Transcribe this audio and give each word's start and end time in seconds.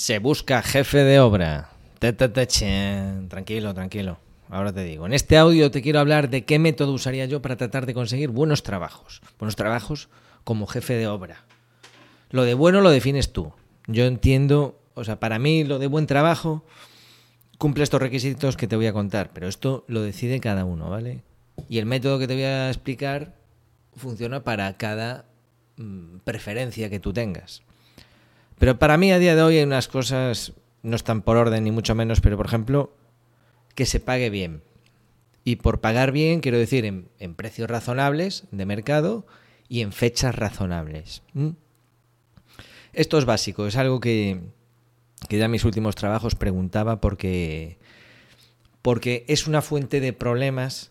Se 0.00 0.18
busca 0.18 0.62
jefe 0.62 1.04
de 1.04 1.20
obra. 1.20 1.68
Tranquilo, 3.28 3.74
tranquilo. 3.74 4.18
Ahora 4.48 4.72
te 4.72 4.82
digo. 4.82 5.04
En 5.04 5.12
este 5.12 5.36
audio 5.36 5.70
te 5.70 5.82
quiero 5.82 6.00
hablar 6.00 6.30
de 6.30 6.46
qué 6.46 6.58
método 6.58 6.94
usaría 6.94 7.26
yo 7.26 7.42
para 7.42 7.58
tratar 7.58 7.84
de 7.84 7.92
conseguir 7.92 8.30
buenos 8.30 8.62
trabajos. 8.62 9.20
Buenos 9.38 9.56
trabajos 9.56 10.08
como 10.42 10.66
jefe 10.66 10.94
de 10.94 11.06
obra. 11.06 11.44
Lo 12.30 12.44
de 12.44 12.54
bueno 12.54 12.80
lo 12.80 12.88
defines 12.88 13.34
tú. 13.34 13.52
Yo 13.88 14.06
entiendo, 14.06 14.80
o 14.94 15.04
sea, 15.04 15.20
para 15.20 15.38
mí 15.38 15.64
lo 15.64 15.78
de 15.78 15.86
buen 15.86 16.06
trabajo 16.06 16.64
cumple 17.58 17.84
estos 17.84 18.00
requisitos 18.00 18.56
que 18.56 18.66
te 18.66 18.76
voy 18.76 18.86
a 18.86 18.94
contar, 18.94 19.32
pero 19.34 19.48
esto 19.48 19.84
lo 19.86 20.00
decide 20.00 20.40
cada 20.40 20.64
uno, 20.64 20.88
¿vale? 20.88 21.20
Y 21.68 21.76
el 21.76 21.84
método 21.84 22.18
que 22.18 22.26
te 22.26 22.32
voy 22.32 22.44
a 22.44 22.68
explicar 22.68 23.34
funciona 23.94 24.44
para 24.44 24.78
cada 24.78 25.26
mm, 25.76 26.20
preferencia 26.24 26.88
que 26.88 27.00
tú 27.00 27.12
tengas. 27.12 27.60
Pero 28.60 28.78
para 28.78 28.98
mí 28.98 29.10
a 29.10 29.18
día 29.18 29.34
de 29.34 29.42
hoy 29.42 29.56
hay 29.56 29.64
unas 29.64 29.88
cosas, 29.88 30.52
no 30.82 30.94
están 30.94 31.22
por 31.22 31.38
orden 31.38 31.64
ni 31.64 31.70
mucho 31.70 31.94
menos, 31.94 32.20
pero 32.20 32.36
por 32.36 32.44
ejemplo, 32.44 32.92
que 33.74 33.86
se 33.86 34.00
pague 34.00 34.28
bien. 34.28 34.62
Y 35.44 35.56
por 35.56 35.80
pagar 35.80 36.12
bien 36.12 36.40
quiero 36.40 36.58
decir 36.58 36.84
en, 36.84 37.34
precios 37.36 37.70
razonables 37.70 38.44
de 38.50 38.66
mercado 38.66 39.26
y 39.66 39.80
en 39.80 39.92
fechas 39.92 40.34
razonables. 40.34 41.22
Esto 42.92 43.16
es 43.16 43.24
básico, 43.24 43.66
es 43.66 43.76
algo 43.76 43.98
que, 43.98 44.42
que 45.26 45.38
ya 45.38 45.46
en 45.46 45.52
mis 45.52 45.64
últimos 45.64 45.94
trabajos 45.94 46.34
preguntaba 46.34 47.00
porque, 47.00 47.78
porque 48.82 49.24
es 49.26 49.46
una 49.46 49.62
fuente 49.62 50.00
de 50.00 50.12
problemas 50.12 50.90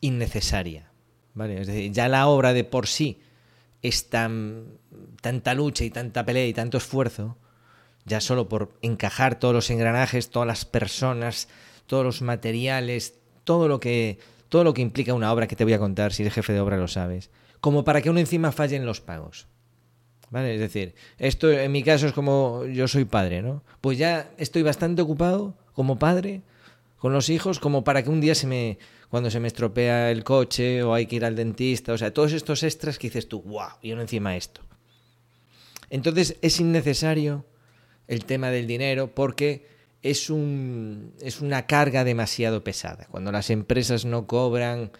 innecesaria. 0.00 0.90
¿vale? 1.34 1.60
Es 1.60 1.68
decir, 1.68 1.92
ya 1.92 2.08
la 2.08 2.26
obra 2.26 2.52
de 2.52 2.64
por 2.64 2.88
sí 2.88 3.20
es 3.82 4.08
tan, 4.08 4.78
tanta 5.20 5.54
lucha 5.54 5.84
y 5.84 5.90
tanta 5.90 6.24
pelea 6.24 6.46
y 6.46 6.52
tanto 6.52 6.78
esfuerzo, 6.78 7.36
ya 8.04 8.20
solo 8.20 8.48
por 8.48 8.72
encajar 8.82 9.38
todos 9.38 9.54
los 9.54 9.70
engranajes, 9.70 10.30
todas 10.30 10.46
las 10.46 10.64
personas, 10.64 11.48
todos 11.86 12.04
los 12.04 12.22
materiales, 12.22 13.14
todo 13.44 13.68
lo 13.68 13.80
que, 13.80 14.18
todo 14.48 14.64
lo 14.64 14.74
que 14.74 14.82
implica 14.82 15.14
una 15.14 15.32
obra 15.32 15.46
que 15.46 15.56
te 15.56 15.64
voy 15.64 15.72
a 15.72 15.78
contar, 15.78 16.12
si 16.12 16.22
eres 16.22 16.34
jefe 16.34 16.52
de 16.52 16.60
obra 16.60 16.76
lo 16.76 16.88
sabes, 16.88 17.30
como 17.60 17.84
para 17.84 18.02
que 18.02 18.10
uno 18.10 18.20
encima 18.20 18.52
falle 18.52 18.76
en 18.76 18.86
los 18.86 19.00
pagos. 19.00 19.46
¿Vale? 20.30 20.54
Es 20.54 20.60
decir, 20.60 20.94
esto 21.18 21.50
en 21.52 21.70
mi 21.70 21.84
caso 21.84 22.06
es 22.08 22.12
como 22.12 22.64
yo 22.66 22.88
soy 22.88 23.04
padre, 23.04 23.42
¿no? 23.42 23.62
Pues 23.80 23.96
ya 23.96 24.28
estoy 24.38 24.62
bastante 24.62 25.02
ocupado 25.02 25.54
como 25.72 26.00
padre 26.00 26.42
con 26.98 27.12
los 27.12 27.28
hijos 27.28 27.60
como 27.60 27.84
para 27.84 28.02
que 28.02 28.10
un 28.10 28.20
día 28.20 28.34
se 28.34 28.48
me 28.48 28.78
cuando 29.10 29.30
se 29.30 29.40
me 29.40 29.48
estropea 29.48 30.10
el 30.10 30.24
coche 30.24 30.82
o 30.82 30.94
hay 30.94 31.06
que 31.06 31.16
ir 31.16 31.24
al 31.24 31.36
dentista, 31.36 31.92
o 31.92 31.98
sea, 31.98 32.12
todos 32.12 32.32
estos 32.32 32.62
extras 32.62 32.98
que 32.98 33.08
dices 33.08 33.28
tú, 33.28 33.42
wow, 33.42 33.70
y 33.82 33.92
uno 33.92 34.02
encima 34.02 34.36
esto. 34.36 34.62
Entonces 35.90 36.36
es 36.42 36.58
innecesario 36.60 37.44
el 38.08 38.24
tema 38.24 38.50
del 38.50 38.66
dinero 38.66 39.14
porque 39.14 39.66
es, 40.02 40.30
un, 40.30 41.12
es 41.20 41.40
una 41.40 41.66
carga 41.66 42.04
demasiado 42.04 42.64
pesada. 42.64 43.06
Cuando 43.10 43.32
las 43.32 43.50
empresas 43.50 44.04
no 44.04 44.26
cobran, 44.26 44.90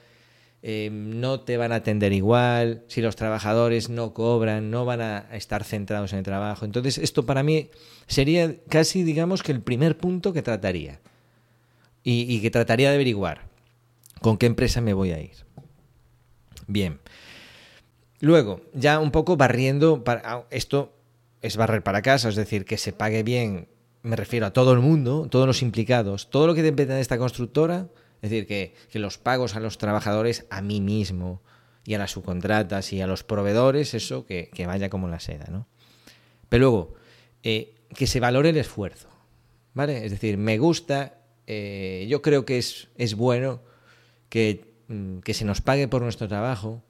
eh, 0.62 0.90
no 0.92 1.40
te 1.40 1.56
van 1.56 1.72
a 1.72 1.76
atender 1.76 2.12
igual, 2.12 2.84
si 2.88 3.02
los 3.02 3.16
trabajadores 3.16 3.88
no 3.88 4.14
cobran, 4.14 4.70
no 4.70 4.84
van 4.84 5.00
a 5.00 5.28
estar 5.32 5.64
centrados 5.64 6.12
en 6.12 6.20
el 6.20 6.24
trabajo. 6.24 6.64
Entonces 6.64 6.98
esto 6.98 7.26
para 7.26 7.42
mí 7.42 7.70
sería 8.06 8.56
casi, 8.68 9.02
digamos, 9.02 9.42
que 9.42 9.52
el 9.52 9.62
primer 9.62 9.96
punto 9.98 10.32
que 10.32 10.42
trataría 10.42 11.00
y 12.08 12.40
que 12.40 12.52
trataría 12.52 12.90
de 12.90 12.94
averiguar. 12.94 13.55
¿Con 14.26 14.38
qué 14.38 14.46
empresa 14.46 14.80
me 14.80 14.92
voy 14.92 15.12
a 15.12 15.20
ir? 15.20 15.36
Bien. 16.66 16.98
Luego, 18.18 18.60
ya 18.74 18.98
un 18.98 19.12
poco 19.12 19.36
barriendo, 19.36 20.02
para, 20.02 20.20
ah, 20.24 20.46
esto 20.50 20.92
es 21.42 21.56
barrer 21.56 21.84
para 21.84 22.02
casa, 22.02 22.28
es 22.28 22.34
decir, 22.34 22.64
que 22.64 22.76
se 22.76 22.92
pague 22.92 23.22
bien, 23.22 23.68
me 24.02 24.16
refiero 24.16 24.46
a 24.46 24.52
todo 24.52 24.72
el 24.72 24.80
mundo, 24.80 25.28
todos 25.30 25.46
los 25.46 25.62
implicados, 25.62 26.28
todo 26.28 26.48
lo 26.48 26.56
que 26.56 26.64
depende 26.64 26.94
de 26.94 27.02
esta 27.02 27.18
constructora, 27.18 27.86
es 28.20 28.30
decir, 28.30 28.48
que, 28.48 28.74
los 28.98 29.16
pagos 29.16 29.54
a 29.54 29.60
los 29.60 29.78
trabajadores, 29.78 30.44
a 30.50 30.60
mí 30.60 30.80
mismo, 30.80 31.40
y 31.84 31.94
a 31.94 31.98
las 31.98 32.10
subcontratas 32.10 32.92
y 32.92 33.00
a 33.02 33.06
los 33.06 33.22
proveedores, 33.22 33.94
eso 33.94 34.26
que, 34.26 34.50
vaya 34.66 34.90
como 34.90 35.06
la 35.06 35.20
seda, 35.20 35.46
¿no? 35.52 35.68
Pero 36.48 36.62
luego, 36.62 36.94
eh, 37.44 37.76
que 37.94 38.08
se 38.08 38.18
valore 38.18 38.48
el 38.48 38.56
esfuerzo, 38.56 39.08
¿vale? 39.72 40.04
Es 40.04 40.10
decir, 40.10 40.36
me 40.36 40.58
gusta, 40.58 41.20
eh, 41.46 42.06
yo 42.08 42.22
creo 42.22 42.44
que 42.44 42.58
es, 42.58 42.88
es 42.96 43.14
bueno 43.14 43.65
Mm, 44.88 45.18
que, 45.18 45.34
se 45.34 45.44
nos 45.44 45.60
pague 45.60 45.88
por 45.88 46.02
nuestro 46.02 46.28
trabajo, 46.28 46.82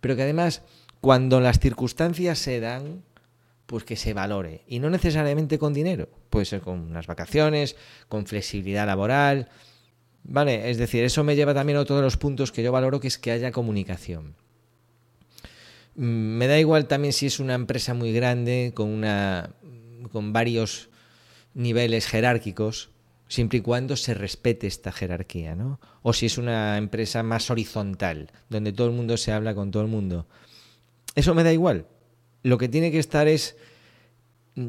pero 0.00 0.16
que 0.16 0.22
además 0.22 0.62
cuando 1.00 1.40
las 1.40 1.58
circunstancias 1.58 2.38
se 2.38 2.60
dan, 2.60 3.02
pues 3.66 3.84
que 3.84 3.96
se 3.96 4.14
valore. 4.14 4.62
Y 4.68 4.78
no 4.78 4.90
necesariamente 4.90 5.58
con 5.58 5.72
dinero, 5.72 6.08
puede 6.28 6.44
ser 6.44 6.60
con 6.60 6.78
unas 6.80 7.06
vacaciones, 7.06 7.76
con 8.08 8.26
flexibilidad 8.26 8.86
laboral. 8.86 9.48
Vale, 10.22 10.70
es 10.70 10.78
decir, 10.78 11.02
eso 11.04 11.24
me 11.24 11.36
lleva 11.36 11.54
también 11.54 11.78
a 11.78 11.80
otro 11.80 11.96
de 11.96 12.02
los 12.02 12.16
puntos 12.16 12.52
que 12.52 12.62
yo 12.62 12.72
valoro, 12.72 13.00
que 13.00 13.08
es 13.08 13.18
que 13.18 13.30
haya 13.32 13.50
comunicación. 13.52 14.34
Mm, 15.96 16.36
me 16.38 16.46
da 16.46 16.58
igual 16.58 16.86
también 16.86 17.12
si 17.12 17.26
es 17.26 17.40
una 17.40 17.54
empresa 17.54 17.94
muy 17.94 18.12
grande, 18.12 18.72
con, 18.74 18.88
una, 18.88 19.54
con 20.12 20.32
varios 20.32 20.88
niveles 21.54 22.06
jerárquicos, 22.06 22.90
siempre 23.30 23.58
y 23.58 23.62
cuando 23.62 23.96
se 23.96 24.12
respete 24.12 24.66
esta 24.66 24.90
jerarquía, 24.90 25.54
¿no? 25.54 25.80
O 26.02 26.12
si 26.12 26.26
es 26.26 26.36
una 26.36 26.76
empresa 26.76 27.22
más 27.22 27.48
horizontal, 27.48 28.32
donde 28.48 28.72
todo 28.72 28.88
el 28.88 28.92
mundo 28.92 29.16
se 29.16 29.30
habla 29.30 29.54
con 29.54 29.70
todo 29.70 29.84
el 29.84 29.88
mundo. 29.88 30.26
Eso 31.14 31.32
me 31.32 31.44
da 31.44 31.52
igual. 31.52 31.86
Lo 32.42 32.58
que 32.58 32.68
tiene 32.68 32.90
que 32.90 32.98
estar 32.98 33.28
es, 33.28 33.56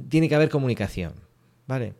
tiene 0.09 0.29
que 0.29 0.35
haber 0.35 0.49
comunicación, 0.49 1.13
¿vale? 1.65 1.95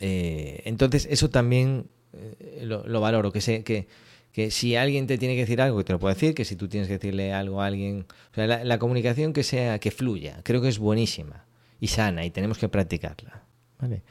Eh, 0.00 0.62
entonces 0.64 1.06
eso 1.10 1.28
también 1.28 1.86
eh, 2.14 2.62
lo, 2.64 3.00
valoro, 3.02 3.30
que, 3.30 3.62
que, 3.62 3.88
que 4.32 4.50
si 4.50 4.74
alguien 4.74 5.06
te 5.06 5.18
tiene 5.18 5.34
que 5.34 5.42
decir 5.42 5.60
algo, 5.60 5.76
que 5.76 5.84
te 5.84 5.92
lo 5.92 5.98
puedo 5.98 6.14
decir, 6.14 6.34
que 6.34 6.46
si 6.46 6.56
tú 6.56 6.66
tienes 6.66 6.88
que 6.88 6.94
decirle 6.94 7.34
algo 7.34 7.60
a 7.60 7.66
alguien, 7.66 8.06
o 8.30 8.34
sea, 8.34 8.46
la, 8.46 8.64
la 8.64 8.78
comunicación 8.78 9.34
que 9.34 9.42
sea, 9.42 9.78
que 9.80 9.90
fluya, 9.90 10.40
creo 10.44 10.62
que 10.62 10.68
es 10.68 10.78
buenísima 10.78 11.44
y 11.78 11.88
sana 11.88 12.24
y 12.24 12.30
tenemos 12.30 12.56
que 12.56 12.70
practicarla, 12.70 13.44
¿vale? 13.78 14.02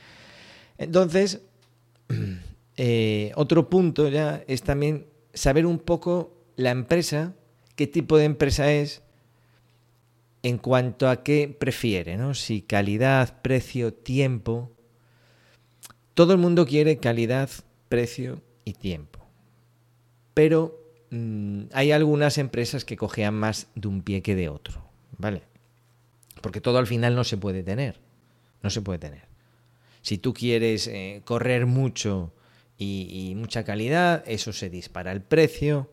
Entonces, 0.82 1.42
eh, 2.78 3.32
otro 3.36 3.70
punto 3.70 4.10
ya 4.10 4.44
es 4.48 4.64
también 4.64 5.06
saber 5.32 5.68
un 5.68 5.78
poco 5.78 6.34
la 6.56 6.72
empresa, 6.72 7.36
qué 7.76 7.86
tipo 7.86 8.18
de 8.18 8.26
empresa 8.26 8.72
es, 8.74 9.04
en 10.42 10.58
cuanto 10.58 11.08
a 11.08 11.22
qué 11.22 11.56
prefiere, 11.58 12.18
¿no? 12.18 12.34
Si 12.34 12.64
calidad, 12.64 13.42
precio, 13.44 13.94
tiempo. 13.94 14.72
Todo 16.16 16.34
el 16.34 16.40
mundo 16.40 16.66
quiere 16.66 16.98
calidad, 16.98 17.52
precio 17.88 18.42
y 18.66 18.74
tiempo. 18.74 19.20
Pero 20.34 20.82
mm, 21.12 21.66
hay 21.74 21.92
algunas 21.92 22.40
empresas 22.40 22.86
que 22.86 22.98
cojean 22.98 23.36
más 23.36 23.68
de 23.76 23.88
un 23.88 24.02
pie 24.02 24.24
que 24.24 24.34
de 24.34 24.50
otro, 24.50 24.84
¿vale? 25.20 25.44
Porque 26.42 26.60
todo 26.60 26.80
al 26.80 26.88
final 26.88 27.16
no 27.16 27.24
se 27.24 27.38
puede 27.38 27.62
tener. 27.62 28.00
No 28.64 28.72
se 28.72 28.82
puede 28.82 28.98
tener. 28.98 29.31
Si 30.02 30.18
tú 30.18 30.34
quieres 30.34 30.88
eh, 30.88 31.22
correr 31.26 31.66
mucho 31.66 32.34
y, 32.78 33.34
mucha 33.36 33.64
calidad, 33.64 34.24
eso 34.26 34.54
se 34.54 34.70
dispara 34.70 35.12
el 35.12 35.22
precio. 35.22 35.92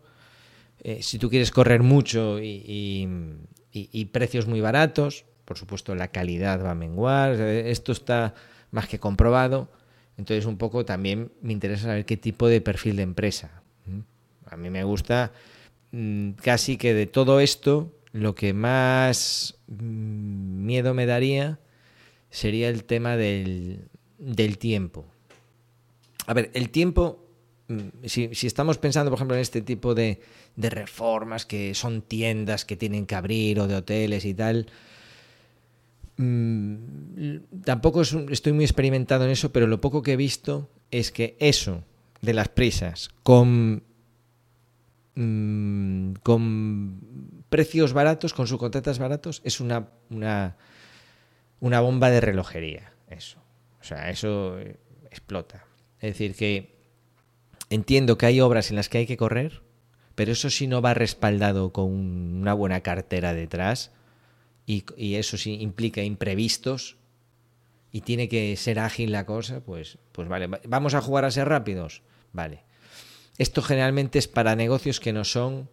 Eh, 0.82 1.02
si 1.02 1.18
tú 1.18 1.28
quieres 1.28 1.50
correr 1.50 1.82
mucho 1.82 2.38
y, 2.40 3.06
precios 4.10 4.46
muy 4.46 4.60
baratos, 4.60 5.26
por 5.44 5.58
supuesto 5.58 5.94
la 5.94 6.08
calidad 6.08 6.64
va 6.64 6.70
a 6.70 6.74
menguar. 6.74 7.32
Esto 7.40 7.92
está 7.92 8.34
más 8.70 8.88
que 8.88 8.98
comprobado. 8.98 9.68
Entonces 10.16 10.46
un 10.46 10.56
poco 10.56 10.84
también 10.84 11.30
me 11.42 11.52
interesa 11.52 11.84
saber 11.84 12.04
qué 12.04 12.16
tipo 12.16 12.48
de 12.48 12.60
perfil 12.60 12.96
de 12.96 13.02
empresa. 13.02 13.62
A 14.46 14.56
mí 14.56 14.70
me 14.70 14.82
gusta 14.82 15.32
mm, 15.92 16.32
casi 16.32 16.76
que 16.76 16.94
de 16.94 17.06
todo 17.06 17.40
esto 17.40 17.92
lo 18.12 18.34
que 18.34 18.52
más 18.52 19.58
mm, 19.68 20.64
miedo 20.64 20.94
me 20.94 21.06
daría 21.06 21.60
sería 22.30 22.68
el 22.68 22.84
tema 22.84 23.16
del, 23.16 23.88
del 24.18 24.58
tiempo. 24.58 25.06
A 26.26 26.34
ver, 26.34 26.50
el 26.52 26.70
tiempo, 26.70 27.24
mm, 27.68 28.04
si, 28.04 28.28
estamos 28.46 28.78
pensando, 28.78 29.10
por 29.10 29.18
ejemplo, 29.18 29.36
en 29.36 29.40
este 29.40 29.62
tipo 29.62 29.94
de, 29.94 30.20
reformas 30.56 31.46
que 31.46 31.74
son 31.74 32.02
tiendas 32.02 32.64
que 32.64 32.76
tienen 32.76 33.06
que 33.06 33.14
abrir 33.14 33.60
o 33.60 33.68
de 33.68 33.76
hoteles 33.76 34.24
y 34.24 34.34
tal, 34.34 34.66
mm, 36.16 36.74
tampoco 37.64 38.02
estoy 38.02 38.52
muy 38.52 38.64
experimentado 38.64 39.24
en 39.24 39.30
eso, 39.30 39.52
pero 39.52 39.66
lo 39.66 39.80
poco 39.80 40.02
que 40.02 40.12
he 40.12 40.16
visto 40.16 40.68
es 40.90 41.12
que 41.12 41.36
eso 41.38 41.84
de 42.20 42.34
las 42.34 42.48
prisas 42.48 43.10
con, 43.22 43.84
mm, 45.14 46.14
precios 47.48 47.92
baratos, 47.92 48.34
con 48.34 48.46
subcontratas 48.46 48.98
baratos, 48.98 49.40
es 49.44 49.60
una, 49.60 49.88
una 50.10 51.80
bomba 51.80 52.10
de 52.10 52.20
relojería. 52.20 52.92
Eso. 53.08 53.38
O 53.80 53.84
sea, 53.84 54.10
eso 54.10 54.58
eh, 54.58 54.76
explota. 55.10 55.64
Es 56.00 56.12
decir, 56.12 56.34
que 56.34 56.76
entiendo 57.70 58.18
que 58.18 58.26
hay 58.26 58.40
obras 58.40 58.70
en 58.70 58.76
las 58.76 58.88
que 58.88 58.98
hay 58.98 59.06
que 59.06 59.16
correr, 59.16 59.62
pero 60.14 60.32
eso 60.32 60.50
sí 60.50 60.66
no 60.66 60.82
va 60.82 60.94
respaldado 60.94 61.72
con 61.72 61.92
una 61.92 62.54
buena 62.54 62.80
cartera 62.80 63.34
detrás 63.34 63.92
y, 64.66 64.84
eso 65.14 65.36
sí 65.38 65.58
implica 65.60 66.02
imprevistos 66.02 66.96
y 67.90 68.02
tiene 68.02 68.28
que 68.28 68.56
ser 68.56 68.80
ágil 68.80 69.12
la 69.12 69.24
cosa, 69.24 69.60
pues, 69.60 69.98
pues 70.12 70.28
vale, 70.28 70.48
vamos 70.66 70.94
a 70.94 71.00
jugar 71.00 71.24
a 71.24 71.30
ser 71.30 71.48
rápidos, 71.48 72.02
vale. 72.32 72.64
Esto 73.38 73.62
generalmente 73.62 74.18
es 74.18 74.28
para 74.28 74.56
negocios 74.56 75.00
que 75.00 75.12
no 75.12 75.24
son 75.24 75.70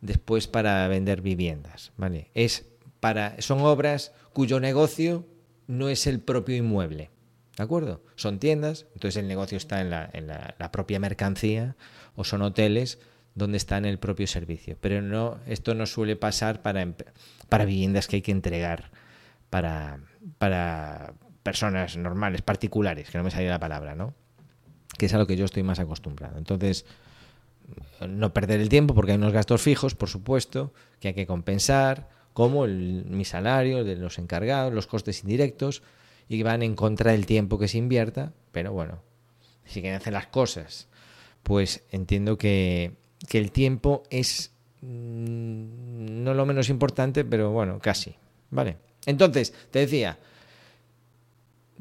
después 0.00 0.48
para 0.48 0.86
vender 0.88 1.22
viviendas, 1.22 1.92
¿vale? 1.96 2.30
Es 2.34 2.66
para, 3.00 3.40
son 3.40 3.60
obras 3.60 4.12
cuyo 4.32 4.60
negocio 4.60 5.24
no 5.66 5.88
es 5.88 6.06
el 6.06 6.20
propio 6.20 6.56
inmueble, 6.56 7.10
¿de 7.56 7.62
acuerdo? 7.62 8.02
Son 8.16 8.38
tiendas, 8.38 8.86
entonces 8.94 9.16
el 9.20 9.28
negocio 9.28 9.56
está 9.56 9.80
en 9.80 9.90
la, 9.90 10.08
en 10.12 10.26
la, 10.26 10.72
propia 10.72 10.98
mercancía, 10.98 11.76
o 12.16 12.24
son 12.24 12.42
hoteles 12.42 12.98
donde 13.34 13.56
está 13.56 13.76
en 13.78 13.84
el 13.84 13.98
propio 13.98 14.26
servicio. 14.26 14.76
Pero 14.80 15.02
no, 15.02 15.38
esto 15.46 15.74
no 15.74 15.86
suele 15.86 16.16
pasar 16.16 16.62
para, 16.62 16.86
para 17.48 17.64
viviendas 17.64 18.06
que 18.06 18.16
hay 18.16 18.22
que 18.22 18.32
entregar 18.32 18.90
para, 19.50 20.00
para 20.38 21.14
personas 21.42 21.96
normales, 21.96 22.42
particulares, 22.42 23.10
que 23.10 23.18
no 23.18 23.24
me 23.24 23.30
salía 23.30 23.50
la 23.50 23.60
palabra, 23.60 23.94
¿no? 23.94 24.14
Que 24.98 25.06
es 25.06 25.14
a 25.14 25.18
lo 25.18 25.26
que 25.26 25.36
yo 25.36 25.44
estoy 25.44 25.62
más 25.62 25.78
acostumbrado. 25.78 26.38
Entonces, 26.38 26.86
no 28.08 28.32
perder 28.32 28.60
el 28.60 28.68
tiempo 28.68 28.94
porque 28.94 29.12
hay 29.12 29.18
unos 29.18 29.32
gastos 29.32 29.62
fijos, 29.62 29.94
por 29.94 30.08
supuesto, 30.08 30.72
que 31.00 31.08
hay 31.08 31.14
que 31.14 31.26
compensar, 31.26 32.08
como 32.32 32.64
el, 32.64 33.04
mi 33.06 33.24
salario, 33.24 33.84
de 33.84 33.96
los 33.96 34.18
encargados, 34.18 34.72
los 34.72 34.86
costes 34.86 35.22
indirectos, 35.22 35.82
y 36.28 36.42
van 36.42 36.62
en 36.62 36.74
contra 36.74 37.12
del 37.12 37.26
tiempo 37.26 37.58
que 37.58 37.68
se 37.68 37.78
invierta, 37.78 38.32
pero 38.52 38.72
bueno, 38.72 39.02
si 39.64 39.80
quieren 39.80 39.98
hacer 39.98 40.12
las 40.12 40.26
cosas, 40.26 40.88
pues 41.42 41.82
entiendo 41.90 42.38
que, 42.38 42.92
que 43.28 43.38
el 43.38 43.50
tiempo 43.50 44.02
es 44.10 44.52
mm, 44.80 46.22
no 46.24 46.34
lo 46.34 46.46
menos 46.46 46.68
importante, 46.68 47.24
pero 47.24 47.50
bueno, 47.50 47.78
casi, 47.80 48.14
¿vale? 48.50 48.76
Entonces, 49.06 49.52
te 49.70 49.80
decía, 49.80 50.18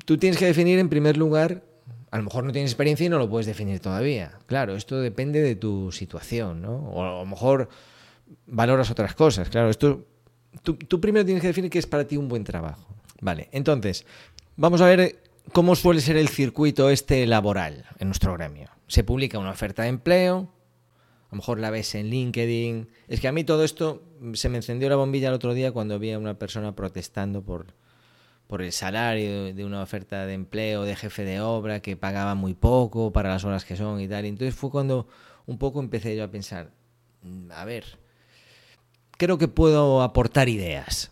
tú 0.06 0.18
tienes 0.18 0.38
que 0.38 0.46
definir 0.46 0.80
en 0.80 0.90
primer 0.90 1.18
lugar 1.18 1.64
a 2.14 2.18
lo 2.18 2.26
mejor 2.26 2.44
no 2.44 2.52
tienes 2.52 2.70
experiencia 2.70 3.08
y 3.08 3.10
no 3.10 3.18
lo 3.18 3.28
puedes 3.28 3.48
definir 3.48 3.80
todavía. 3.80 4.38
Claro, 4.46 4.76
esto 4.76 5.02
depende 5.02 5.42
de 5.42 5.56
tu 5.56 5.92
situación, 5.92 6.62
¿no? 6.62 6.76
O 6.76 7.04
a 7.04 7.20
lo 7.22 7.26
mejor 7.26 7.70
valoras 8.46 8.92
otras 8.92 9.16
cosas. 9.16 9.50
Claro, 9.50 9.72
esto 9.72 10.06
tú, 10.62 10.76
tú, 10.76 11.02
primero 11.02 11.26
tienes 11.26 11.42
que 11.42 11.48
definir 11.48 11.72
qué 11.72 11.80
es 11.80 11.88
para 11.88 12.06
ti 12.06 12.16
un 12.16 12.28
buen 12.28 12.44
trabajo. 12.44 12.94
Vale, 13.20 13.50
entonces, 13.52 14.06
vamos 14.56 14.82
a 14.82 14.86
ver 14.86 15.22
cómo 15.52 15.76
suele 15.76 16.02
ser 16.02 16.18
el 16.18 16.30
circuito 16.30 16.90
este 16.90 17.26
laboral 17.26 17.86
en 18.00 18.08
nuestro 18.08 18.34
gremio. 18.34 18.70
Se 18.88 19.04
publica 19.04 19.40
una 19.40 19.52
oferta 19.52 19.84
de 19.84 19.90
empleo, 19.90 20.50
a 21.30 21.36
lo 21.36 21.38
mejor 21.38 21.60
la 21.60 21.70
ves 21.70 21.96
en 21.96 22.10
LinkedIn. 22.10 22.90
Es 23.08 23.20
que 23.20 23.28
a 23.28 23.32
mí 23.32 23.44
todo 23.44 23.64
esto 23.64 24.04
se 24.34 24.50
me 24.50 24.58
encendió 24.58 24.90
la 24.90 24.96
bombilla 24.96 25.30
el 25.30 25.34
otro 25.34 25.54
día 25.54 25.72
cuando 25.72 26.00
vi 26.00 26.12
a 26.12 26.20
una 26.20 26.38
persona 26.38 26.76
protestando 26.76 27.42
por 27.42 27.74
por 28.48 28.62
el 28.62 28.72
salario 28.72 29.54
de 29.54 29.66
una 29.66 29.82
oferta 29.82 30.26
de 30.26 30.34
empleo 30.34 30.84
de 30.84 30.96
jefe 30.96 31.24
de 31.24 31.42
obra 31.42 31.80
que 31.80 31.98
pagaba 31.98 32.36
muy 32.36 32.54
poco 32.54 33.12
para 33.12 33.30
las 33.30 33.44
horas 33.46 33.66
que 33.66 33.76
son 33.76 34.00
y 34.00 34.08
tal. 34.08 34.26
entonces 34.26 34.54
fue 34.54 34.70
cuando 34.70 35.08
un 35.46 35.58
poco 35.58 35.80
empecé 35.80 36.16
yo 36.16 36.24
a 36.24 36.28
pensar, 36.28 36.72
mm, 37.24 37.52
a 37.52 37.66
ver, 37.66 37.98
creo 39.18 39.38
que 39.38 39.48
puedo 39.48 40.02
aportar 40.02 40.50
ideas 40.50 41.12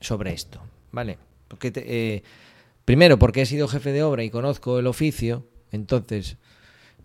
sobre 0.00 0.32
esto, 0.32 0.60
¿vale? 0.90 1.18
Porque 1.48 1.72
eh, 1.76 2.22
primero, 2.84 3.18
porque 3.18 3.42
he 3.42 3.46
sido 3.46 3.68
jefe 3.68 3.92
de 3.92 4.02
obra 4.02 4.24
y 4.24 4.30
conozco 4.30 4.78
el 4.78 4.86
oficio, 4.86 5.46
entonces 5.70 6.36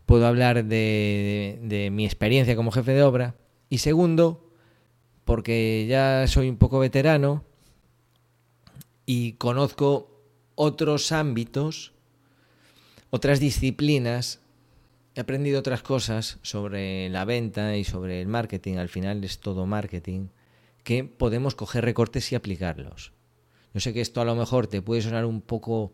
puedo 0.08 0.26
hablar 0.26 0.66
de, 0.66 1.90
mi 1.92 2.06
experiencia 2.06 2.56
como 2.56 2.72
jefe 2.72 2.94
de 2.94 3.04
obra. 3.04 3.36
Y 3.70 3.80
segundo, 3.80 4.50
porque 5.26 5.86
ya 5.88 6.26
soy 6.28 6.50
un 6.50 6.58
poco 6.58 6.80
veterano 6.80 7.44
y 9.06 9.34
conozco 9.34 10.24
otros 10.56 11.12
ámbitos, 11.12 11.94
otras 13.10 13.40
disciplinas, 13.40 14.40
he 15.14 15.20
aprendido 15.20 15.60
otras 15.60 15.84
cosas 15.84 16.40
sobre 16.42 17.10
la 17.10 17.26
venta 17.26 17.76
y 17.76 17.84
sobre 17.84 18.22
el 18.22 18.28
marketing, 18.28 18.78
al 18.78 18.90
final 18.90 19.24
es 19.24 19.40
todo 19.40 19.66
marketing, 19.66 20.28
que 20.84 21.04
podemos 21.04 21.54
coger 21.56 21.84
recortes 21.84 22.32
y 22.32 22.36
aplicarlos. 22.36 23.17
Yo 23.74 23.80
sé 23.80 23.94
que 23.94 24.02
esto 24.02 24.22
a 24.22 24.26
lo 24.26 24.36
mejor 24.36 24.68
te 24.68 24.82
puede 24.82 25.02
sonar 25.02 25.26
un 25.26 25.42
poco 25.42 25.94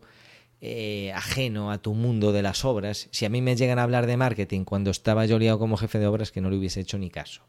eh, 0.60 1.12
ajeno 1.12 1.70
a 1.70 1.78
tu 1.78 1.94
mundo 1.94 2.32
de 2.32 2.42
las 2.42 2.64
obras. 2.64 3.08
Si 3.10 3.24
a 3.24 3.28
mí 3.28 3.42
me 3.42 3.56
llegan 3.56 3.78
a 3.78 3.82
hablar 3.82 4.06
de 4.06 4.16
marketing 4.16 4.64
cuando 4.64 4.90
estaba 4.90 5.26
yo 5.26 5.38
liado 5.38 5.58
como 5.58 5.76
jefe 5.76 5.98
de 5.98 6.06
obras, 6.06 6.32
que 6.32 6.40
no 6.40 6.50
le 6.50 6.56
hubiese 6.56 6.80
hecho 6.80 6.98
ni 6.98 7.10
caso. 7.10 7.42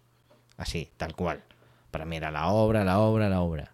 Así, 0.57 0.89
tal 0.98 1.16
cual. 1.16 1.44
Para 1.92 2.06
mí 2.06 2.18
era 2.18 2.31
la 2.31 2.50
obra, 2.50 2.83
la 2.83 3.00
obra, 3.00 3.30
la 3.30 3.42
obra. 3.42 3.74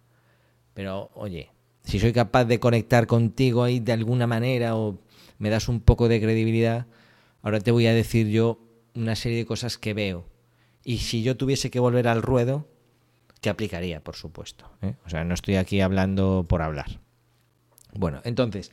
Pero, 0.74 1.10
oye, 1.14 1.50
si 1.84 1.98
soy 1.98 2.12
capaz 2.12 2.44
de 2.44 2.60
conectar 2.60 3.06
contigo 3.06 3.64
ahí 3.64 3.80
de 3.80 3.92
alguna 3.92 4.26
manera 4.26 4.76
o 4.76 4.98
me 5.38 5.50
das 5.50 5.68
un 5.68 5.80
poco 5.80 6.08
de 6.08 6.20
credibilidad, 6.20 6.86
ahora 7.42 7.60
te 7.60 7.72
voy 7.72 7.86
a 7.86 7.94
decir 7.94 8.28
yo 8.28 8.60
una 8.94 9.16
serie 9.16 9.38
de 9.38 9.46
cosas 9.46 9.78
que 9.78 9.94
veo. 9.94 10.24
Y 10.84 10.98
si 10.98 11.22
yo 11.22 11.36
tuviese 11.36 11.70
que 11.70 11.80
volver 11.80 12.08
al 12.08 12.22
ruedo, 12.22 12.68
que 13.42 13.50
aplicaría, 13.50 14.00
por 14.00 14.14
supuesto. 14.14 14.70
¿eh? 14.80 14.94
O 15.04 15.10
sea, 15.10 15.24
no 15.24 15.34
estoy 15.34 15.56
aquí 15.56 15.80
hablando 15.80 16.46
por 16.48 16.62
hablar. 16.62 17.00
Bueno, 17.92 18.22
entonces, 18.24 18.70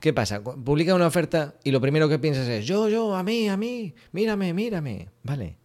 ¿qué 0.00 0.12
pasa? 0.12 0.42
Publica 0.42 0.94
una 0.94 1.08
oferta 1.08 1.56
y 1.64 1.72
lo 1.72 1.80
primero 1.80 2.08
que 2.08 2.20
piensas 2.20 2.46
es, 2.48 2.64
yo, 2.64 2.88
yo, 2.88 3.16
a 3.16 3.24
mí, 3.24 3.48
a 3.48 3.56
mí, 3.56 3.92
mírame, 4.12 4.54
mírame. 4.54 5.08
Vale. 5.24 5.58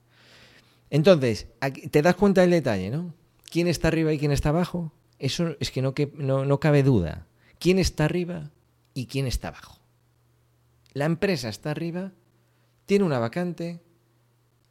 Entonces, 0.89 1.48
te 1.92 2.01
das 2.01 2.15
cuenta 2.15 2.42
del 2.42 2.50
detalle, 2.50 2.89
¿no? 2.89 3.13
¿Quién 3.50 3.68
está 3.68 3.89
arriba 3.89 4.12
y 4.12 4.18
quién 4.18 4.31
está 4.31 4.50
abajo? 4.50 4.92
Eso 5.19 5.56
es 5.59 5.69
que 5.69 5.83
no, 5.83 5.94
no, 6.15 6.44
no 6.44 6.59
cabe 6.59 6.81
duda. 6.81 7.27
¿Quién 7.59 7.77
está 7.77 8.06
arriba 8.06 8.50
y 8.95 9.06
quién 9.06 9.27
está 9.27 9.50
abajo? 9.50 9.80
La 10.94 11.06
empresa 11.06 11.50
está 11.50 11.69
arriba, 11.69 12.13
tiene 12.88 13.06
una 13.06 13.19
vacante 13.19 13.80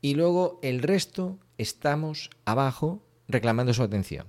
y 0.00 0.14
luego 0.14 0.58
el 0.62 0.82
resto 0.82 1.38
estamos 1.58 2.28
abajo 2.44 3.06
reclamando 3.30 3.72
su 3.74 3.82
atención. 3.82 4.26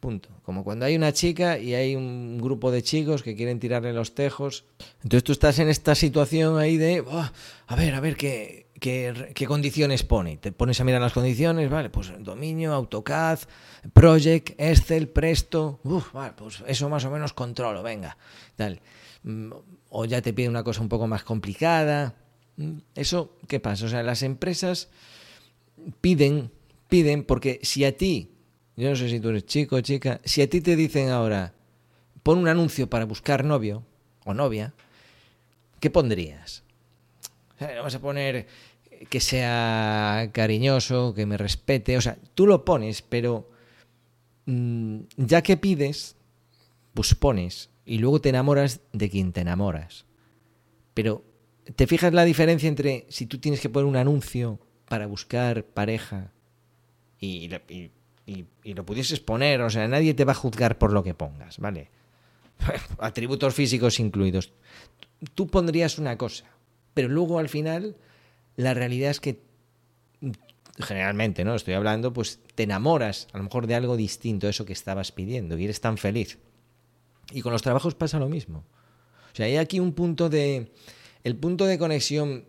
Punto. 0.00 0.30
Como 0.44 0.64
cuando 0.64 0.86
hay 0.86 0.96
una 0.96 1.12
chica 1.12 1.58
y 1.58 1.74
hay 1.74 1.94
un 1.94 2.38
grupo 2.38 2.70
de 2.70 2.82
chicos 2.82 3.22
que 3.22 3.36
quieren 3.36 3.60
tirarle 3.60 3.92
los 3.92 4.14
tejos. 4.14 4.64
Entonces 5.02 5.24
tú 5.24 5.32
estás 5.32 5.58
en 5.58 5.68
esta 5.68 5.94
situación 5.94 6.58
ahí 6.58 6.78
de, 6.78 7.04
a 7.66 7.76
ver, 7.76 7.94
a 7.94 8.00
ver, 8.00 8.16
¿qué, 8.16 8.70
qué, 8.80 9.46
condiciones 9.46 10.02
pone. 10.02 10.38
Te 10.38 10.52
pones 10.52 10.80
a 10.80 10.84
mirar 10.84 11.00
las 11.00 11.12
condiciones, 11.12 11.70
vale, 11.70 11.90
pues 11.90 12.12
dominio, 12.18 12.72
AutoCAD, 12.72 13.40
Project, 13.92 14.58
Excel, 14.58 15.08
Presto, 15.08 15.80
uf, 15.84 16.12
vale, 16.12 16.32
pues 16.36 16.64
eso 16.66 16.88
más 16.88 17.04
o 17.04 17.10
menos 17.10 17.32
controlo, 17.32 17.82
venga, 17.82 18.16
tal. 18.56 18.80
Mm, 19.22 19.52
o 19.90 20.04
ya 20.06 20.22
te 20.22 20.32
pide 20.32 20.48
una 20.48 20.64
cosa 20.64 20.80
un 20.80 20.88
poco 20.88 21.06
más 21.06 21.22
complicada. 21.24 22.14
Mm, 22.56 22.78
eso, 22.94 23.36
¿qué 23.46 23.60
pasa? 23.60 23.84
O 23.84 23.88
sea, 23.88 24.02
las 24.02 24.22
empresas 24.22 24.88
piden, 26.00 26.50
piden, 26.90 27.24
porque 27.24 27.60
si 27.62 27.86
a 27.86 27.96
ti, 27.96 28.32
yo 28.76 28.90
no 28.90 28.96
sé 28.96 29.08
si 29.08 29.20
tú 29.20 29.30
eres 29.30 29.46
chico 29.46 29.76
o 29.76 29.80
chica, 29.80 30.20
si 30.24 30.42
a 30.42 30.50
ti 30.50 30.60
te 30.60 30.76
dicen 30.76 31.08
ahora, 31.08 31.54
pon 32.22 32.38
un 32.38 32.48
anuncio 32.48 32.90
para 32.90 33.06
buscar 33.06 33.44
novio 33.44 33.82
o 34.26 34.34
novia, 34.34 34.74
¿qué 35.80 35.88
pondrías? 35.88 36.62
Vamos 37.58 37.94
a 37.94 38.00
poner 38.00 38.46
que 39.08 39.20
sea 39.20 40.30
cariñoso, 40.32 41.14
que 41.14 41.26
me 41.26 41.36
respete. 41.36 41.96
O 41.96 42.00
sea, 42.00 42.18
tú 42.34 42.46
lo 42.46 42.64
pones, 42.64 43.02
pero 43.02 43.48
mm, 44.46 45.00
ya 45.16 45.42
que 45.42 45.56
pides, 45.56 46.16
pues 46.94 47.14
pones. 47.14 47.70
Y 47.84 47.98
luego 47.98 48.20
te 48.20 48.28
enamoras 48.28 48.80
de 48.92 49.10
quien 49.10 49.32
te 49.32 49.40
enamoras. 49.40 50.04
Pero, 50.94 51.24
¿te 51.76 51.86
fijas 51.86 52.12
la 52.12 52.24
diferencia 52.24 52.68
entre 52.68 53.06
si 53.08 53.26
tú 53.26 53.38
tienes 53.38 53.60
que 53.60 53.68
poner 53.68 53.86
un 53.86 53.96
anuncio 53.96 54.58
para 54.86 55.06
buscar 55.06 55.64
pareja 55.64 56.32
y, 57.20 57.50
y 58.26 58.74
lo 58.74 58.86
pudieses 58.86 59.20
poner? 59.20 59.60
O 59.62 59.70
sea, 59.70 59.86
nadie 59.88 60.14
te 60.14 60.24
va 60.24 60.32
a 60.32 60.36
juzgar 60.36 60.78
por 60.78 60.92
lo 60.92 61.02
que 61.02 61.14
pongas, 61.14 61.58
¿vale? 61.58 61.90
Atributos 62.98 63.54
físicos 63.54 64.00
incluidos. 64.00 64.52
Tú 65.34 65.46
pondrías 65.46 65.98
una 65.98 66.16
cosa, 66.16 66.46
pero 66.94 67.08
luego 67.08 67.38
al 67.38 67.48
final 67.48 67.96
la 68.56 68.74
realidad 68.74 69.10
es 69.10 69.20
que 69.20 69.40
generalmente, 70.78 71.44
¿no? 71.44 71.54
Estoy 71.54 71.74
hablando, 71.74 72.12
pues 72.12 72.40
te 72.54 72.62
enamoras 72.64 73.28
a 73.32 73.38
lo 73.38 73.44
mejor 73.44 73.66
de 73.66 73.74
algo 73.74 73.96
distinto 73.96 74.46
a 74.46 74.50
eso 74.50 74.64
que 74.64 74.72
estabas 74.72 75.12
pidiendo 75.12 75.58
y 75.58 75.64
eres 75.64 75.80
tan 75.80 75.98
feliz. 75.98 76.38
Y 77.32 77.42
con 77.42 77.52
los 77.52 77.62
trabajos 77.62 77.94
pasa 77.94 78.18
lo 78.18 78.28
mismo. 78.28 78.64
O 79.32 79.36
sea, 79.36 79.46
hay 79.46 79.56
aquí 79.56 79.80
un 79.80 79.92
punto 79.92 80.28
de... 80.28 80.72
El 81.22 81.36
punto 81.36 81.66
de 81.66 81.78
conexión 81.78 82.46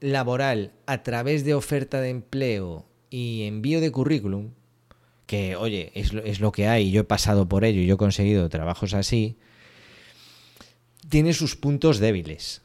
laboral 0.00 0.72
a 0.86 1.02
través 1.02 1.44
de 1.44 1.54
oferta 1.54 2.00
de 2.00 2.08
empleo 2.10 2.86
y 3.10 3.44
envío 3.44 3.80
de 3.80 3.90
currículum, 3.92 4.50
que 5.26 5.56
oye, 5.56 5.92
es, 5.94 6.12
es 6.12 6.40
lo 6.40 6.52
que 6.52 6.68
hay, 6.68 6.90
yo 6.90 7.02
he 7.02 7.04
pasado 7.04 7.48
por 7.48 7.64
ello 7.64 7.80
y 7.80 7.86
yo 7.86 7.94
he 7.94 7.98
conseguido 7.98 8.48
trabajos 8.48 8.94
así, 8.94 9.36
tiene 11.08 11.32
sus 11.32 11.56
puntos 11.56 11.98
débiles 11.98 12.62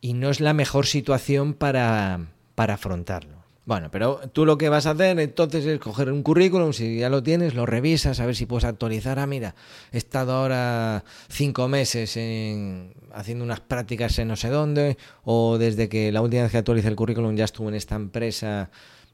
y 0.00 0.14
no 0.14 0.30
es 0.30 0.40
la 0.40 0.54
mejor 0.54 0.86
situación 0.86 1.54
para, 1.54 2.28
para 2.54 2.74
afrontarlo. 2.74 3.40
Bueno, 3.66 3.90
pero 3.90 4.20
tú 4.32 4.46
lo 4.46 4.58
que 4.58 4.68
vas 4.68 4.86
a 4.86 4.92
hacer 4.92 5.20
entonces 5.20 5.64
es 5.64 5.78
coger 5.78 6.10
un 6.10 6.22
currículum, 6.22 6.72
si 6.72 6.98
ya 6.98 7.08
lo 7.08 7.22
tienes, 7.22 7.54
lo 7.54 7.66
revisas, 7.66 8.18
a 8.18 8.26
ver 8.26 8.34
si 8.34 8.46
puedes 8.46 8.64
actualizar. 8.64 9.18
Ah, 9.18 9.26
mira, 9.26 9.54
he 9.92 9.98
estado 9.98 10.32
ahora 10.32 11.04
cinco 11.28 11.68
meses 11.68 12.16
en, 12.16 12.94
haciendo 13.12 13.44
unas 13.44 13.60
prácticas 13.60 14.18
en 14.18 14.28
no 14.28 14.36
sé 14.36 14.48
dónde, 14.48 14.96
o 15.22 15.56
desde 15.58 15.88
que 15.88 16.10
la 16.10 16.22
última 16.22 16.42
vez 16.42 16.52
que 16.52 16.58
actualicé 16.58 16.88
el 16.88 16.96
currículum 16.96 17.36
ya 17.36 17.44
estuve 17.44 17.68
en 17.68 17.74
esta 17.74 17.94
empresa 17.94 18.70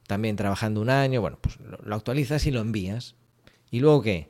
también 0.06 0.36
trabajando 0.36 0.80
un 0.80 0.90
año. 0.90 1.20
Bueno, 1.20 1.38
pues 1.40 1.58
lo 1.60 1.94
actualizas 1.94 2.46
y 2.46 2.50
lo 2.50 2.60
envías. 2.60 3.14
¿Y 3.70 3.80
luego 3.80 4.02
qué? 4.02 4.28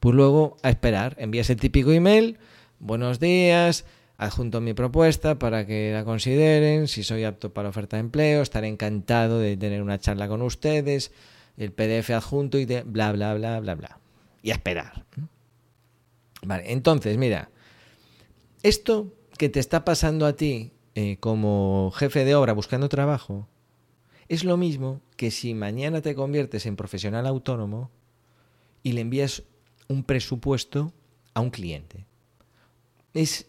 Pues 0.00 0.14
luego 0.14 0.56
a 0.62 0.70
esperar, 0.70 1.16
envías 1.18 1.50
el 1.50 1.56
típico 1.56 1.90
email, 1.90 2.38
buenos 2.78 3.18
días, 3.18 3.84
adjunto 4.16 4.60
mi 4.60 4.72
propuesta 4.72 5.38
para 5.40 5.66
que 5.66 5.90
la 5.92 6.04
consideren, 6.04 6.86
si 6.86 7.02
soy 7.02 7.24
apto 7.24 7.52
para 7.52 7.70
oferta 7.70 7.96
de 7.96 8.02
empleo, 8.02 8.42
estaré 8.42 8.68
encantado 8.68 9.40
de 9.40 9.56
tener 9.56 9.82
una 9.82 9.98
charla 9.98 10.28
con 10.28 10.42
ustedes, 10.42 11.10
el 11.56 11.72
PDF 11.72 12.10
adjunto 12.10 12.58
y 12.58 12.64
de 12.64 12.82
bla, 12.82 13.10
bla, 13.10 13.34
bla, 13.34 13.58
bla, 13.58 13.74
bla. 13.74 13.98
Y 14.40 14.50
a 14.50 14.54
esperar. 14.54 15.04
Vale, 16.42 16.72
entonces, 16.72 17.18
mira, 17.18 17.50
esto 18.62 19.12
que 19.36 19.48
te 19.48 19.58
está 19.58 19.84
pasando 19.84 20.26
a 20.26 20.34
ti 20.34 20.72
eh, 20.94 21.16
como 21.18 21.92
jefe 21.94 22.24
de 22.24 22.36
obra 22.36 22.52
buscando 22.52 22.88
trabajo, 22.88 23.48
es 24.28 24.44
lo 24.44 24.56
mismo 24.56 25.00
que 25.16 25.30
si 25.30 25.54
mañana 25.54 26.00
te 26.02 26.14
conviertes 26.14 26.66
en 26.66 26.76
profesional 26.76 27.26
autónomo 27.26 27.90
y 28.82 28.92
le 28.92 29.00
envías 29.00 29.42
un 29.88 30.04
presupuesto 30.04 30.92
a 31.34 31.40
un 31.40 31.50
cliente. 31.50 32.06
Es 33.14 33.46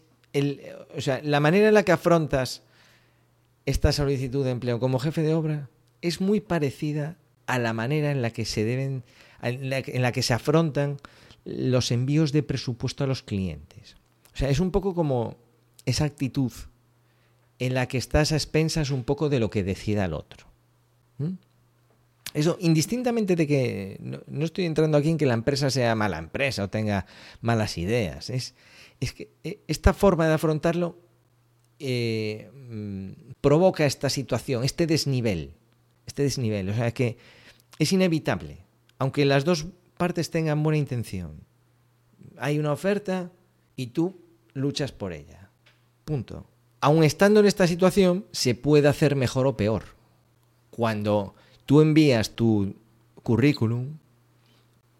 o 0.96 1.00
sea, 1.00 1.20
la 1.22 1.40
manera 1.40 1.68
en 1.68 1.74
la 1.74 1.82
que 1.82 1.92
afrontas 1.92 2.62
esta 3.66 3.92
solicitud 3.92 4.44
de 4.44 4.50
empleo 4.50 4.78
como 4.78 4.98
jefe 4.98 5.22
de 5.22 5.34
obra 5.34 5.68
es 6.02 6.20
muy 6.20 6.40
parecida 6.40 7.18
a 7.46 7.58
la 7.58 7.72
manera 7.72 8.10
en 8.10 8.22
la 8.22 8.30
que 8.30 8.44
se 8.44 8.64
deben, 8.64 9.02
en 9.42 9.70
la, 9.70 10.12
que 10.12 10.22
se 10.22 10.34
afrontan 10.34 10.98
los 11.44 11.90
envíos 11.90 12.32
de 12.32 12.42
presupuesto 12.42 13.04
a 13.04 13.06
los 13.06 13.22
clientes. 13.22 13.96
O 14.32 14.36
sea, 14.36 14.50
es 14.50 14.60
un 14.60 14.70
poco 14.70 14.94
como 14.94 15.36
esa 15.84 16.04
actitud 16.04 16.52
en 17.58 17.74
la 17.74 17.86
que 17.86 17.98
estás 17.98 18.32
a 18.32 18.36
expensas 18.36 18.90
un 18.90 19.04
poco 19.04 19.28
de 19.28 19.40
lo 19.40 19.50
que 19.50 19.64
decida 19.64 20.04
el 20.04 20.14
otro. 20.14 20.49
¿Mm? 21.20 21.34
Eso, 22.32 22.56
indistintamente 22.60 23.34
de 23.36 23.46
que 23.46 23.98
no, 24.00 24.44
estoy 24.44 24.64
entrando 24.64 24.96
aquí 24.96 25.10
en 25.10 25.18
que 25.18 25.26
la 25.26 25.34
empresa 25.34 25.68
sea 25.68 25.94
mala 25.94 26.18
empresa 26.18 26.64
o 26.64 26.70
tenga 26.70 27.06
malas 27.40 27.76
ideas, 27.76 28.30
es, 28.30 28.54
es 29.00 29.12
que 29.12 29.32
eh, 29.42 29.60
esta 29.66 29.92
forma 29.92 30.28
de 30.28 30.34
afrontarlo 30.34 30.96
eh, 31.80 32.50
mm, 32.54 33.32
provoca 33.40 33.84
esta 33.84 34.08
situación, 34.08 34.64
este 34.64 34.86
desnivel, 34.86 35.54
este 36.06 36.22
desnivel, 36.22 36.68
o 36.68 36.74
sea 36.74 36.92
que 36.92 37.18
es 37.78 37.92
inevitable, 37.92 38.58
aunque 38.98 39.24
las 39.24 39.44
dos 39.44 39.66
partes 39.96 40.30
tengan 40.30 40.62
buena 40.62 40.78
intención. 40.78 41.44
Hay 42.38 42.58
una 42.58 42.72
oferta 42.72 43.32
y 43.74 43.88
tú 43.88 44.20
luchas 44.54 44.92
por 44.92 45.12
ella. 45.12 45.50
Punto. 46.04 46.46
Aun 46.80 47.02
estando 47.02 47.40
en 47.40 47.46
esta 47.46 47.66
situación, 47.66 48.24
se 48.30 48.54
puede 48.54 48.88
hacer 48.88 49.16
mejor 49.16 49.46
o 49.46 49.56
peor. 49.56 49.99
Cuando 50.70 51.34
tú 51.66 51.80
envías 51.80 52.36
tu 52.36 52.74
currículum, 53.22 53.98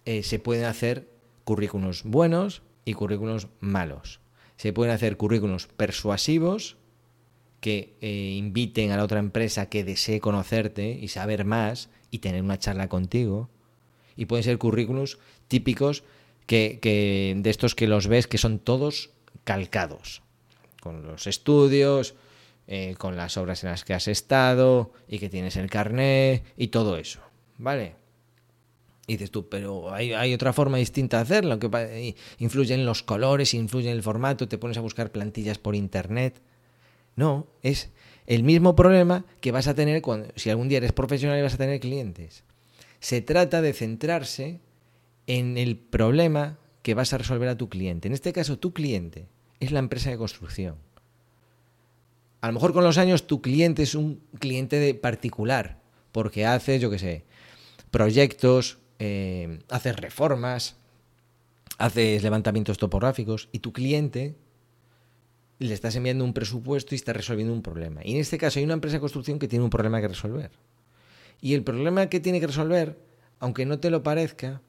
eh, 0.04 0.22
se 0.22 0.38
pueden 0.38 0.64
hacer 0.64 1.08
currículums 1.44 2.02
buenos, 2.04 2.62
y 2.84 2.94
currículos 2.94 3.48
malos. 3.60 4.20
Se 4.56 4.72
pueden 4.72 4.92
hacer 4.92 5.16
currículos 5.16 5.66
persuasivos 5.66 6.76
que 7.60 7.94
eh, 8.00 8.34
inviten 8.36 8.90
a 8.90 8.96
la 8.96 9.04
otra 9.04 9.18
empresa 9.18 9.68
que 9.68 9.84
desee 9.84 10.20
conocerte 10.20 10.98
y 11.00 11.08
saber 11.08 11.44
más 11.44 11.90
y 12.10 12.18
tener 12.18 12.42
una 12.42 12.58
charla 12.58 12.88
contigo. 12.88 13.48
Y 14.16 14.26
pueden 14.26 14.44
ser 14.44 14.58
currículos 14.58 15.18
típicos 15.48 16.04
que, 16.46 16.78
de 17.36 17.50
estos 17.50 17.74
que 17.74 17.86
los 17.86 18.06
ves 18.08 18.26
que 18.26 18.38
son 18.38 18.58
todos 18.58 19.10
calcados, 19.44 20.22
con 20.80 21.06
los 21.06 21.26
estudios, 21.26 22.14
eh, 22.72 22.94
con 22.96 23.16
las 23.16 23.36
obras 23.36 23.64
en 23.64 23.70
las 23.70 23.84
que 23.84 23.94
has 23.94 24.06
estado 24.06 24.92
y 25.08 25.18
que 25.18 25.28
tienes 25.28 25.56
el 25.56 25.68
carné 25.68 26.44
y 26.56 26.68
todo 26.68 26.98
eso. 26.98 27.18
¿Vale? 27.58 27.96
Y 29.08 29.14
dices 29.14 29.32
tú, 29.32 29.48
pero 29.48 29.92
hay, 29.92 30.32
otra 30.32 30.52
forma 30.52 30.78
distinta 30.78 31.16
de 31.16 31.22
hacerlo, 31.24 31.58
que 31.58 32.14
influyen 32.38 32.86
los 32.86 33.02
colores, 33.02 33.54
influye 33.54 33.90
en 33.90 33.96
el 33.96 34.04
formato, 34.04 34.46
te 34.46 34.56
pones 34.56 34.78
a 34.78 34.82
buscar 34.82 35.10
plantillas 35.10 35.58
por 35.58 35.74
internet. 35.74 36.40
No, 37.16 37.48
es 37.64 37.90
el 38.28 38.44
mismo 38.44 38.76
problema 38.76 39.24
que 39.40 39.50
vas 39.50 39.66
a 39.66 39.74
tener 39.74 40.00
cuando, 40.00 40.28
si 40.36 40.48
algún 40.48 40.68
día 40.68 40.78
eres 40.78 40.92
profesional 40.92 41.40
y 41.40 41.42
vas 41.42 41.54
a 41.54 41.58
tener 41.58 41.80
clientes. 41.80 42.44
Se 43.00 43.20
trata 43.20 43.62
de 43.62 43.72
centrarse 43.72 44.60
en 45.26 45.58
el 45.58 45.76
problema 45.76 46.60
que 46.82 46.94
vas 46.94 47.12
a 47.12 47.18
resolver 47.18 47.48
a 47.48 47.58
tu 47.58 47.68
cliente. 47.68 48.06
En 48.06 48.14
este 48.14 48.32
caso, 48.32 48.60
tu 48.60 48.72
cliente 48.72 49.26
es 49.58 49.72
la 49.72 49.80
empresa 49.80 50.10
de 50.10 50.18
construcción. 50.18 50.76
A 52.40 52.46
lo 52.46 52.54
mejor 52.54 52.72
con 52.72 52.84
los 52.84 52.98
años 52.98 53.26
tu 53.26 53.42
cliente 53.42 53.82
es 53.82 53.94
un 53.94 54.22
cliente 54.38 54.76
de 54.78 54.94
particular, 54.94 55.80
porque 56.12 56.46
hace, 56.46 56.78
yo 56.78 56.90
qué 56.90 56.98
sé, 56.98 57.24
proyectos, 57.90 58.78
eh, 58.98 59.60
haces 59.68 59.96
reformas, 59.96 60.76
haces 61.78 62.22
levantamientos 62.22 62.78
topográficos 62.78 63.48
y 63.52 63.58
tu 63.60 63.72
cliente 63.72 64.36
le 65.58 65.74
estás 65.74 65.94
enviando 65.96 66.24
un 66.24 66.32
presupuesto 66.32 66.94
y 66.94 66.96
está 66.96 67.12
resolviendo 67.12 67.52
un 67.52 67.62
problema. 67.62 68.00
Y 68.04 68.14
en 68.14 68.20
este 68.20 68.38
caso 68.38 68.58
hay 68.58 68.64
una 68.64 68.74
empresa 68.74 68.96
de 68.96 69.00
construcción 69.00 69.38
que 69.38 69.48
tiene 69.48 69.64
un 69.64 69.70
problema 69.70 70.00
que 70.00 70.08
resolver. 70.08 70.50
Y 71.42 71.54
el 71.54 71.62
problema 71.62 72.08
que 72.08 72.20
tiene 72.20 72.40
que 72.40 72.46
resolver, 72.46 72.98
aunque 73.38 73.66
no 73.66 73.78
te 73.78 73.90
lo 73.90 74.02
parezca, 74.02 74.62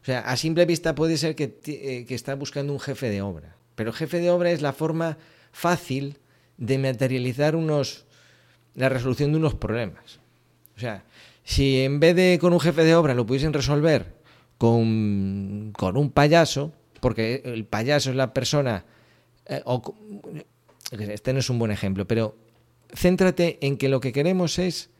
o 0.00 0.04
sea, 0.04 0.20
a 0.20 0.36
simple 0.36 0.64
vista 0.64 0.94
puede 0.94 1.18
ser 1.18 1.34
que, 1.34 1.58
eh, 1.66 2.06
que 2.06 2.14
está 2.14 2.34
buscando 2.34 2.72
un 2.72 2.80
jefe 2.80 3.10
de 3.10 3.20
obra. 3.20 3.56
Pero 3.74 3.92
jefe 3.92 4.20
de 4.20 4.30
obra 4.30 4.50
es 4.50 4.62
la 4.62 4.72
forma 4.72 5.18
fácil 5.52 6.18
de 6.62 6.78
materializar 6.78 7.56
unos, 7.56 8.06
la 8.76 8.88
resolución 8.88 9.32
de 9.32 9.38
unos 9.38 9.54
problemas. 9.54 10.20
O 10.76 10.80
sea, 10.80 11.02
si 11.42 11.80
en 11.80 11.98
vez 11.98 12.14
de 12.14 12.38
con 12.40 12.52
un 12.52 12.60
jefe 12.60 12.84
de 12.84 12.94
obra 12.94 13.14
lo 13.14 13.26
pudiesen 13.26 13.52
resolver 13.52 14.14
con, 14.58 15.72
un 15.80 16.10
payaso, 16.14 16.72
porque 17.00 17.42
el 17.44 17.64
payaso 17.64 18.10
es 18.10 18.16
la 18.16 18.32
persona... 18.32 18.84
Eh, 19.46 19.60
este 20.92 21.32
no 21.32 21.40
es 21.40 21.50
un 21.50 21.58
buen 21.58 21.72
ejemplo, 21.72 22.06
pero 22.06 22.36
céntrate 22.94 23.58
en 23.60 23.76
que 23.76 23.88
lo 23.88 24.00
que 24.00 24.12
queremos 24.12 24.58
es... 24.60 24.90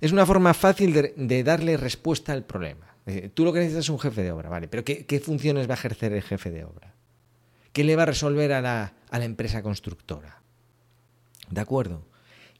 Es 0.00 0.12
una 0.12 0.26
forma 0.26 0.54
fácil 0.54 0.92
de, 1.16 1.42
darle 1.44 1.76
respuesta 1.76 2.32
al 2.32 2.44
problema. 2.44 2.94
Tú 3.32 3.44
lo 3.44 3.52
que 3.52 3.60
necesitas 3.60 3.86
es 3.86 3.90
un 3.90 3.98
jefe 3.98 4.22
de 4.22 4.32
obra, 4.32 4.48
¿vale? 4.48 4.68
Pero 4.68 4.84
¿qué, 4.84 5.06
¿qué, 5.06 5.18
funciones 5.18 5.68
va 5.68 5.74
a 5.74 5.76
ejercer 5.76 6.12
el 6.12 6.22
jefe 6.22 6.50
de 6.50 6.64
obra? 6.64 6.94
¿Qué 7.72 7.84
le 7.84 7.96
va 7.96 8.02
a 8.02 8.06
resolver 8.06 8.52
a 8.52 8.60
la, 8.60 8.94
a 9.10 9.18
la 9.18 9.24
empresa 9.24 9.62
constructora? 9.62 10.43
¿De 11.50 11.60
acuerdo? 11.60 12.06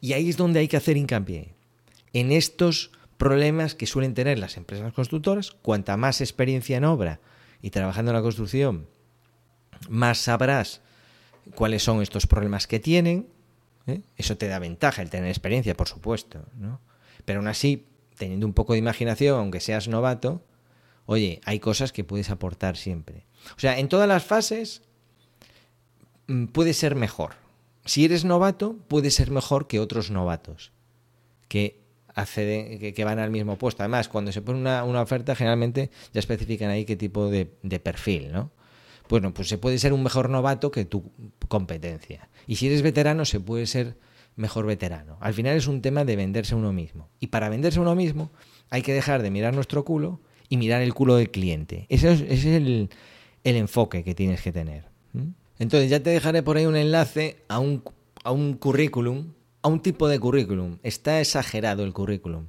Y 0.00 0.12
ahí 0.12 0.28
es 0.28 0.36
donde 0.36 0.60
hay 0.60 0.68
que 0.68 0.76
hacer 0.76 0.96
hincapié. 0.96 1.54
En 2.12 2.32
estos 2.32 2.90
problemas 3.16 3.74
que 3.74 3.86
suelen 3.86 4.14
tener 4.14 4.38
las 4.38 4.56
empresas 4.56 4.92
constructoras. 4.92 5.52
Cuanta 5.52 5.96
más 5.96 6.20
experiencia 6.20 6.76
en 6.76 6.84
obra 6.84 7.20
y 7.62 7.70
trabajando 7.70 8.10
en 8.10 8.16
la 8.16 8.22
construcción, 8.22 8.86
más 9.88 10.18
sabrás 10.18 10.82
cuáles 11.54 11.82
son 11.82 12.02
estos 12.02 12.26
problemas 12.26 12.66
que 12.66 12.80
tienen. 12.80 13.28
¿eh? 13.86 14.02
Eso 14.16 14.36
te 14.36 14.48
da 14.48 14.58
ventaja 14.58 15.02
el 15.02 15.10
tener 15.10 15.28
experiencia, 15.28 15.76
por 15.76 15.88
supuesto. 15.88 16.44
¿no? 16.56 16.80
Pero 17.24 17.40
aún 17.40 17.48
así, 17.48 17.86
teniendo 18.16 18.46
un 18.46 18.52
poco 18.52 18.74
de 18.74 18.80
imaginación, 18.80 19.38
aunque 19.38 19.60
seas 19.60 19.88
novato, 19.88 20.44
oye, 21.06 21.40
hay 21.44 21.60
cosas 21.60 21.92
que 21.92 22.04
puedes 22.04 22.30
aportar 22.30 22.76
siempre. 22.76 23.26
O 23.56 23.60
sea, 23.60 23.78
en 23.78 23.88
todas 23.88 24.08
las 24.08 24.24
fases 24.24 24.82
mm, 26.26 26.46
puede 26.46 26.74
ser 26.74 26.94
mejor. 26.94 27.43
Si 27.84 28.04
eres 28.04 28.24
novato, 28.24 28.76
puede 28.88 29.10
ser 29.10 29.30
mejor 29.30 29.66
que 29.66 29.80
otros 29.80 30.10
novatos. 30.10 30.72
Que 31.48 31.84
que, 32.14 33.04
van 33.04 33.18
al 33.18 33.30
mismo 33.30 33.56
puesto. 33.56 33.82
Además, 33.82 34.08
cuando 34.08 34.32
se 34.32 34.42
pone 34.42 34.58
una, 34.58 35.02
oferta, 35.02 35.34
generalmente 35.34 35.90
ya 36.12 36.20
especifican 36.20 36.70
ahí 36.70 36.84
qué 36.84 36.96
tipo 36.96 37.28
de, 37.28 37.46
perfil, 37.82 38.32
¿no? 38.32 38.50
Bueno, 39.08 39.34
pues 39.34 39.48
se 39.48 39.58
puede 39.58 39.78
ser 39.78 39.92
un 39.92 40.02
mejor 40.02 40.30
novato 40.30 40.70
que 40.70 40.84
tu 40.84 41.10
competencia. 41.48 42.28
Y 42.46 42.56
si 42.56 42.68
eres 42.68 42.82
veterano, 42.82 43.24
se 43.24 43.38
puede 43.40 43.66
ser 43.66 43.98
mejor 44.36 44.66
veterano. 44.66 45.18
Al 45.20 45.34
final 45.34 45.56
es 45.56 45.66
un 45.66 45.82
tema 45.82 46.04
de 46.04 46.16
venderse 46.16 46.54
uno 46.54 46.72
mismo. 46.72 47.10
Y 47.20 47.26
para 47.26 47.48
venderse 47.48 47.80
uno 47.80 47.94
mismo 47.94 48.30
hay 48.70 48.82
que 48.82 48.94
dejar 48.94 49.22
de 49.22 49.30
mirar 49.30 49.54
nuestro 49.54 49.84
culo 49.84 50.20
y 50.48 50.56
mirar 50.56 50.80
el 50.82 50.94
culo 50.94 51.16
del 51.16 51.30
cliente. 51.30 51.86
Ese 51.90 52.12
es, 52.12 52.44
el, 52.46 52.88
enfoque 53.44 54.04
que 54.04 54.14
tienes 54.14 54.40
que 54.40 54.52
tener. 54.52 54.88
Entonces 55.58 55.90
ya 55.90 56.02
te 56.02 56.10
dejaré 56.10 56.42
por 56.42 56.56
ahí 56.56 56.66
un 56.66 56.76
enlace 56.76 57.38
a 57.48 57.58
un, 57.58 57.82
a 58.22 58.32
un 58.32 58.54
currículum 58.54 59.32
a 59.64 59.68
un 59.68 59.80
tipo 59.80 60.08
de 60.08 60.20
currículum. 60.20 60.76
Está 60.82 61.22
exagerado 61.22 61.84
el 61.84 61.94
currículum, 61.94 62.48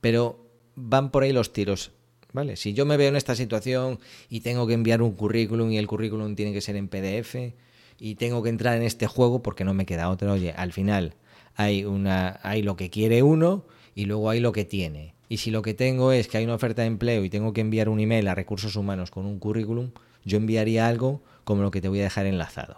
pero 0.00 0.44
van 0.74 1.12
por 1.12 1.22
ahí 1.22 1.32
los 1.32 1.52
tiros. 1.52 1.92
¿Vale? 2.32 2.56
Si 2.56 2.74
yo 2.74 2.84
me 2.84 2.96
veo 2.96 3.08
en 3.08 3.16
esta 3.16 3.36
situación 3.36 4.00
y 4.28 4.40
tengo 4.40 4.66
que 4.66 4.74
enviar 4.74 5.00
un 5.00 5.12
currículum 5.12 5.70
y 5.70 5.78
el 5.78 5.86
currículum 5.86 6.34
tiene 6.34 6.52
que 6.52 6.60
ser 6.60 6.76
en 6.76 6.88
PDF 6.88 7.54
y 7.98 8.16
tengo 8.16 8.42
que 8.42 8.50
entrar 8.50 8.76
en 8.76 8.82
este 8.82 9.06
juego 9.06 9.40
porque 9.40 9.64
no 9.64 9.72
me 9.72 9.86
queda 9.86 10.10
otra, 10.10 10.32
oye, 10.32 10.52
al 10.52 10.72
final 10.72 11.14
hay 11.54 11.84
una 11.84 12.40
hay 12.42 12.62
lo 12.62 12.76
que 12.76 12.90
quiere 12.90 13.22
uno 13.22 13.64
y 13.94 14.06
luego 14.06 14.28
hay 14.28 14.40
lo 14.40 14.50
que 14.50 14.64
tiene. 14.64 15.14
Y 15.28 15.38
si 15.38 15.52
lo 15.52 15.62
que 15.62 15.74
tengo 15.74 16.10
es 16.10 16.26
que 16.26 16.38
hay 16.38 16.44
una 16.44 16.54
oferta 16.54 16.82
de 16.82 16.88
empleo 16.88 17.24
y 17.24 17.30
tengo 17.30 17.52
que 17.52 17.60
enviar 17.60 17.88
un 17.88 18.00
email 18.00 18.26
a 18.26 18.34
recursos 18.34 18.74
humanos 18.74 19.12
con 19.12 19.26
un 19.26 19.38
currículum, 19.38 19.92
yo 20.24 20.38
enviaría 20.38 20.88
algo 20.88 21.22
como 21.48 21.62
lo 21.62 21.70
que 21.70 21.80
te 21.80 21.88
voy 21.88 22.00
a 22.00 22.02
dejar 22.02 22.26
enlazado. 22.26 22.76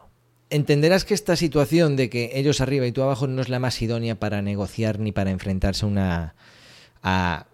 Entenderás 0.48 1.04
que 1.04 1.12
esta 1.12 1.34
situación 1.34 1.96
de 1.96 2.08
que 2.08 2.30
ellos 2.34 2.60
arriba 2.60 2.86
y 2.86 2.92
tú 2.92 3.02
abajo 3.02 3.26
no 3.26 3.42
es 3.42 3.48
la 3.48 3.58
más 3.58 3.82
idónea 3.82 4.14
para 4.14 4.42
negociar 4.42 5.00
ni 5.00 5.10
para 5.10 5.32
enfrentarse 5.32 5.86
una, 5.86 6.36
a, 7.02 7.46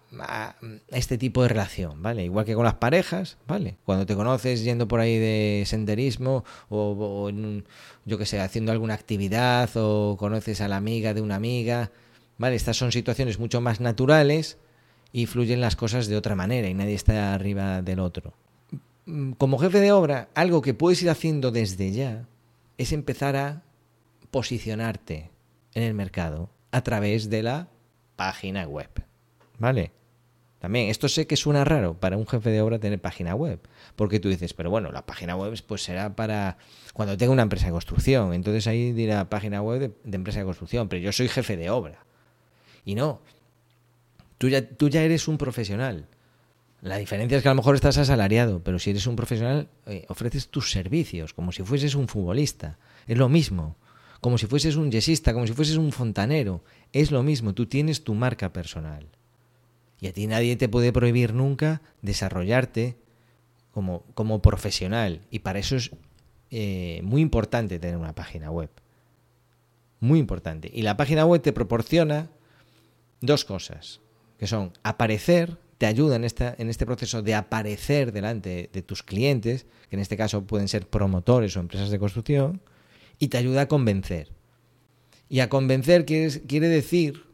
este 0.88 1.16
tipo 1.16 1.40
de 1.40 1.48
relación, 1.48 2.02
¿vale? 2.02 2.24
Igual 2.24 2.44
que 2.44 2.54
con 2.54 2.66
las 2.66 2.74
parejas, 2.74 3.38
¿vale? 3.48 3.78
Cuando 3.86 4.04
te 4.04 4.14
conoces 4.14 4.62
yendo 4.62 4.88
por 4.88 5.00
ahí 5.00 5.18
de 5.18 5.64
senderismo 5.64 6.44
o, 6.68 7.30
yo 8.04 8.18
que 8.18 8.26
sé, 8.26 8.38
haciendo 8.38 8.70
alguna 8.70 8.92
actividad 8.92 9.70
o 9.74 10.18
conoces 10.18 10.60
a 10.60 10.68
la 10.68 10.76
amiga 10.76 11.14
de 11.14 11.22
una 11.22 11.36
amiga, 11.36 11.92
¿vale? 12.36 12.56
Estas 12.56 12.76
son 12.76 12.92
situaciones 12.92 13.38
mucho 13.38 13.62
más 13.62 13.80
naturales 13.80 14.58
y 15.12 15.24
fluyen 15.24 15.62
las 15.62 15.76
cosas 15.76 16.08
de 16.08 16.16
otra 16.18 16.34
manera 16.34 16.68
y 16.68 16.74
nadie 16.74 16.94
está 16.94 17.32
arriba 17.32 17.80
del 17.80 18.00
otro. 18.00 18.34
Como 19.38 19.58
jefe 19.58 19.80
de 19.80 19.92
obra, 19.92 20.28
algo 20.34 20.62
que 20.62 20.74
puedes 20.74 21.02
ir 21.02 21.10
haciendo 21.10 21.50
desde 21.50 21.92
ya 21.92 22.26
es 22.76 22.92
empezar 22.92 23.36
a 23.36 23.62
posicionarte 24.30 25.30
en 25.74 25.82
el 25.82 25.94
mercado 25.94 26.50
a 26.72 26.82
través 26.82 27.30
de 27.30 27.42
la 27.42 27.68
página 28.16 28.66
web. 28.66 28.90
¿Vale? 29.58 29.92
También, 30.58 30.88
esto 30.88 31.08
sé 31.08 31.26
que 31.26 31.36
suena 31.36 31.64
raro 31.64 31.94
para 31.94 32.16
un 32.16 32.26
jefe 32.26 32.50
de 32.50 32.60
obra 32.60 32.78
tener 32.78 33.00
página 33.00 33.34
web, 33.34 33.60
porque 33.94 34.18
tú 34.18 34.28
dices, 34.28 34.54
pero 34.54 34.70
bueno, 34.70 34.90
la 34.90 35.04
página 35.04 35.36
web 35.36 35.54
pues 35.66 35.84
será 35.84 36.16
para 36.16 36.56
cuando 36.92 37.16
tenga 37.16 37.32
una 37.32 37.42
empresa 37.42 37.66
de 37.66 37.72
construcción, 37.72 38.32
entonces 38.32 38.66
ahí 38.66 38.92
dirá 38.92 39.28
página 39.28 39.62
web 39.62 39.94
de, 40.02 40.16
empresa 40.16 40.40
de 40.40 40.46
construcción, 40.46 40.88
pero 40.88 41.00
yo 41.02 41.12
soy 41.12 41.28
jefe 41.28 41.56
de 41.56 41.70
obra. 41.70 42.04
Y 42.84 42.94
no, 42.94 43.20
tú 44.38 44.48
ya, 44.48 44.66
tú 44.66 44.88
ya 44.88 45.02
eres 45.02 45.28
un 45.28 45.38
profesional. 45.38 46.08
La 46.86 46.98
diferencia 46.98 47.36
es 47.36 47.42
que 47.42 47.48
a 47.48 47.50
lo 47.52 47.56
mejor 47.56 47.74
estás 47.74 47.98
asalariado, 47.98 48.62
pero 48.62 48.78
si 48.78 48.90
eres 48.90 49.08
un 49.08 49.16
profesional, 49.16 49.68
eh, 49.86 50.06
ofreces 50.08 50.50
tus 50.50 50.70
servicios, 50.70 51.34
como 51.34 51.50
si 51.50 51.64
fueses 51.64 51.96
un 51.96 52.06
futbolista. 52.06 52.78
Es 53.08 53.18
lo 53.18 53.28
mismo. 53.28 53.74
Como 54.20 54.38
si 54.38 54.46
fueses 54.46 54.76
un 54.76 54.92
yesista, 54.92 55.32
como 55.32 55.48
si 55.48 55.52
fueses 55.52 55.78
un 55.78 55.90
fontanero. 55.90 56.62
Es 56.92 57.10
lo 57.10 57.24
mismo. 57.24 57.54
Tú 57.54 57.66
tienes 57.66 58.04
tu 58.04 58.14
marca 58.14 58.52
personal. 58.52 59.08
Y 60.00 60.06
a 60.06 60.12
ti 60.12 60.28
nadie 60.28 60.54
te 60.54 60.68
puede 60.68 60.92
prohibir 60.92 61.34
nunca 61.34 61.82
desarrollarte 62.02 62.96
como, 63.72 64.04
como 64.14 64.40
profesional. 64.40 65.22
Y 65.32 65.40
para 65.40 65.58
eso 65.58 65.74
es 65.74 65.90
eh, 66.52 67.00
muy 67.02 67.20
importante 67.20 67.80
tener 67.80 67.96
una 67.96 68.14
página 68.14 68.52
web. 68.52 68.70
Muy 69.98 70.20
importante. 70.20 70.70
Y 70.72 70.82
la 70.82 70.96
página 70.96 71.26
web 71.26 71.42
te 71.42 71.52
proporciona 71.52 72.30
dos 73.20 73.44
cosas, 73.44 74.00
que 74.38 74.46
son 74.46 74.72
aparecer, 74.84 75.58
te 75.78 75.86
ayuda 75.86 76.16
en, 76.16 76.24
esta, 76.24 76.54
en 76.58 76.68
este 76.68 76.86
proceso 76.86 77.22
de 77.22 77.34
aparecer 77.34 78.12
delante 78.12 78.70
de 78.72 78.82
tus 78.82 79.02
clientes, 79.02 79.66
que 79.88 79.96
en 79.96 80.00
este 80.00 80.16
caso 80.16 80.44
pueden 80.44 80.68
ser 80.68 80.88
promotores 80.88 81.56
o 81.56 81.60
empresas 81.60 81.90
de 81.90 81.98
construcción, 81.98 82.62
y 83.18 83.28
te 83.28 83.38
ayuda 83.38 83.62
a 83.62 83.68
convencer. 83.68 84.32
Y 85.28 85.40
a 85.40 85.48
convencer 85.48 86.04
quiere 86.06 86.68
decir 86.68 87.24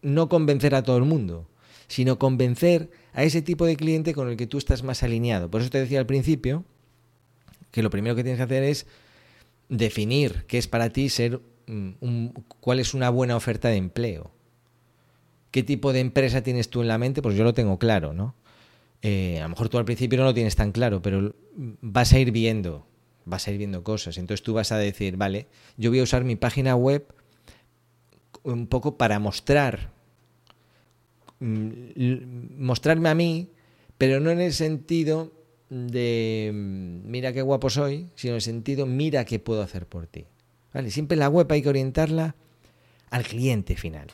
no 0.00 0.28
convencer 0.28 0.74
a 0.74 0.82
todo 0.82 0.96
el 0.96 1.04
mundo, 1.04 1.48
sino 1.88 2.18
convencer 2.18 2.90
a 3.12 3.24
ese 3.24 3.42
tipo 3.42 3.66
de 3.66 3.76
cliente 3.76 4.14
con 4.14 4.28
el 4.28 4.36
que 4.36 4.46
tú 4.46 4.58
estás 4.58 4.82
más 4.82 5.02
alineado. 5.02 5.50
Por 5.50 5.60
eso 5.60 5.70
te 5.70 5.78
decía 5.78 5.98
al 5.98 6.06
principio 6.06 6.64
que 7.70 7.82
lo 7.82 7.90
primero 7.90 8.14
que 8.14 8.22
tienes 8.22 8.38
que 8.38 8.44
hacer 8.44 8.62
es 8.62 8.86
definir 9.68 10.44
qué 10.46 10.58
es 10.58 10.68
para 10.68 10.90
ti 10.90 11.08
ser 11.08 11.40
mm, 11.66 11.90
un, 12.00 12.32
cuál 12.60 12.80
es 12.80 12.94
una 12.94 13.10
buena 13.10 13.36
oferta 13.36 13.68
de 13.68 13.76
empleo. 13.76 14.30
¿Qué 15.52 15.62
tipo 15.62 15.92
de 15.92 16.00
empresa 16.00 16.42
tienes 16.42 16.68
tú 16.68 16.82
en 16.82 16.88
la 16.88 16.98
mente? 16.98 17.22
Pues 17.22 17.36
yo 17.36 17.44
lo 17.44 17.54
tengo 17.54 17.78
claro, 17.78 18.12
¿no? 18.12 18.34
Eh, 19.02 19.38
a 19.38 19.44
lo 19.44 19.50
mejor 19.50 19.68
tú 19.68 19.78
al 19.78 19.84
principio 19.84 20.18
no 20.18 20.24
lo 20.24 20.34
tienes 20.34 20.56
tan 20.56 20.72
claro, 20.72 21.00
pero 21.00 21.36
vas 21.54 22.12
a 22.12 22.18
ir 22.18 22.32
viendo, 22.32 22.86
vas 23.24 23.46
a 23.46 23.52
ir 23.52 23.58
viendo 23.58 23.84
cosas. 23.84 24.18
Entonces 24.18 24.42
tú 24.42 24.54
vas 24.54 24.72
a 24.72 24.78
decir, 24.78 25.16
vale, 25.16 25.46
yo 25.76 25.90
voy 25.90 26.00
a 26.00 26.02
usar 26.02 26.24
mi 26.24 26.34
página 26.34 26.74
web 26.74 27.06
un 28.42 28.66
poco 28.66 28.98
para 28.98 29.20
mostrar 29.20 29.92
Mm, 31.42 32.62
mostrarme 32.62 33.08
a 33.08 33.16
mí, 33.16 33.50
pero 33.98 34.20
no 34.20 34.30
en 34.30 34.40
el 34.40 34.52
sentido 34.52 35.32
de 35.70 36.52
mm, 36.54 37.10
mira 37.10 37.32
qué 37.32 37.42
guapo 37.42 37.68
soy, 37.68 38.06
sino 38.14 38.34
en 38.34 38.36
el 38.36 38.42
sentido 38.42 38.86
mira 38.86 39.24
qué 39.24 39.40
puedo 39.40 39.60
hacer 39.60 39.86
por 39.86 40.06
ti. 40.06 40.26
¿Vale? 40.72 40.92
Siempre 40.92 41.16
la 41.16 41.28
web 41.28 41.50
hay 41.50 41.62
que 41.62 41.68
orientarla 41.68 42.36
al 43.10 43.24
cliente 43.24 43.74
final. 43.74 44.06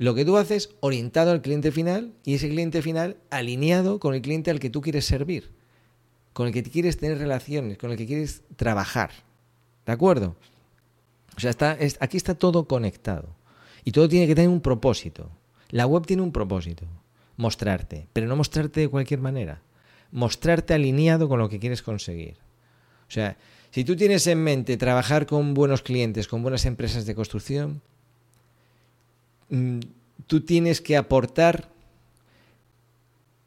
Lo 0.00 0.14
que 0.14 0.24
tú 0.24 0.38
haces 0.38 0.70
orientado 0.80 1.30
al 1.30 1.42
cliente 1.42 1.72
final 1.72 2.14
y 2.24 2.32
ese 2.32 2.48
cliente 2.48 2.80
final 2.80 3.18
alineado 3.28 4.00
con 4.00 4.14
el 4.14 4.22
cliente 4.22 4.50
al 4.50 4.58
que 4.58 4.70
tú 4.70 4.80
quieres 4.80 5.04
servir, 5.04 5.50
con 6.32 6.46
el 6.46 6.54
que 6.54 6.62
quieres 6.62 6.96
tener 6.96 7.18
relaciones, 7.18 7.76
con 7.76 7.90
el 7.90 7.98
que 7.98 8.06
quieres 8.06 8.40
trabajar. 8.56 9.10
¿De 9.84 9.92
acuerdo? 9.92 10.36
O 11.36 11.40
sea, 11.40 11.50
está, 11.50 11.76
aquí 12.00 12.16
está 12.16 12.34
todo 12.34 12.66
conectado 12.66 13.28
y 13.84 13.92
todo 13.92 14.08
tiene 14.08 14.26
que 14.26 14.34
tener 14.34 14.48
un 14.48 14.62
propósito. 14.62 15.28
La 15.68 15.84
web 15.84 16.06
tiene 16.06 16.22
un 16.22 16.32
propósito, 16.32 16.86
mostrarte, 17.36 18.06
pero 18.14 18.26
no 18.26 18.36
mostrarte 18.36 18.80
de 18.80 18.88
cualquier 18.88 19.20
manera, 19.20 19.60
mostrarte 20.12 20.72
alineado 20.72 21.28
con 21.28 21.38
lo 21.38 21.50
que 21.50 21.58
quieres 21.58 21.82
conseguir. 21.82 22.38
O 23.06 23.10
sea, 23.10 23.36
si 23.70 23.84
tú 23.84 23.96
tienes 23.96 24.26
en 24.28 24.42
mente 24.42 24.78
trabajar 24.78 25.26
con 25.26 25.52
buenos 25.52 25.82
clientes, 25.82 26.26
con 26.26 26.40
buenas 26.40 26.64
empresas 26.64 27.04
de 27.04 27.14
construcción, 27.14 27.82
tú 30.26 30.40
tienes 30.42 30.80
que 30.80 30.96
aportar 30.96 31.68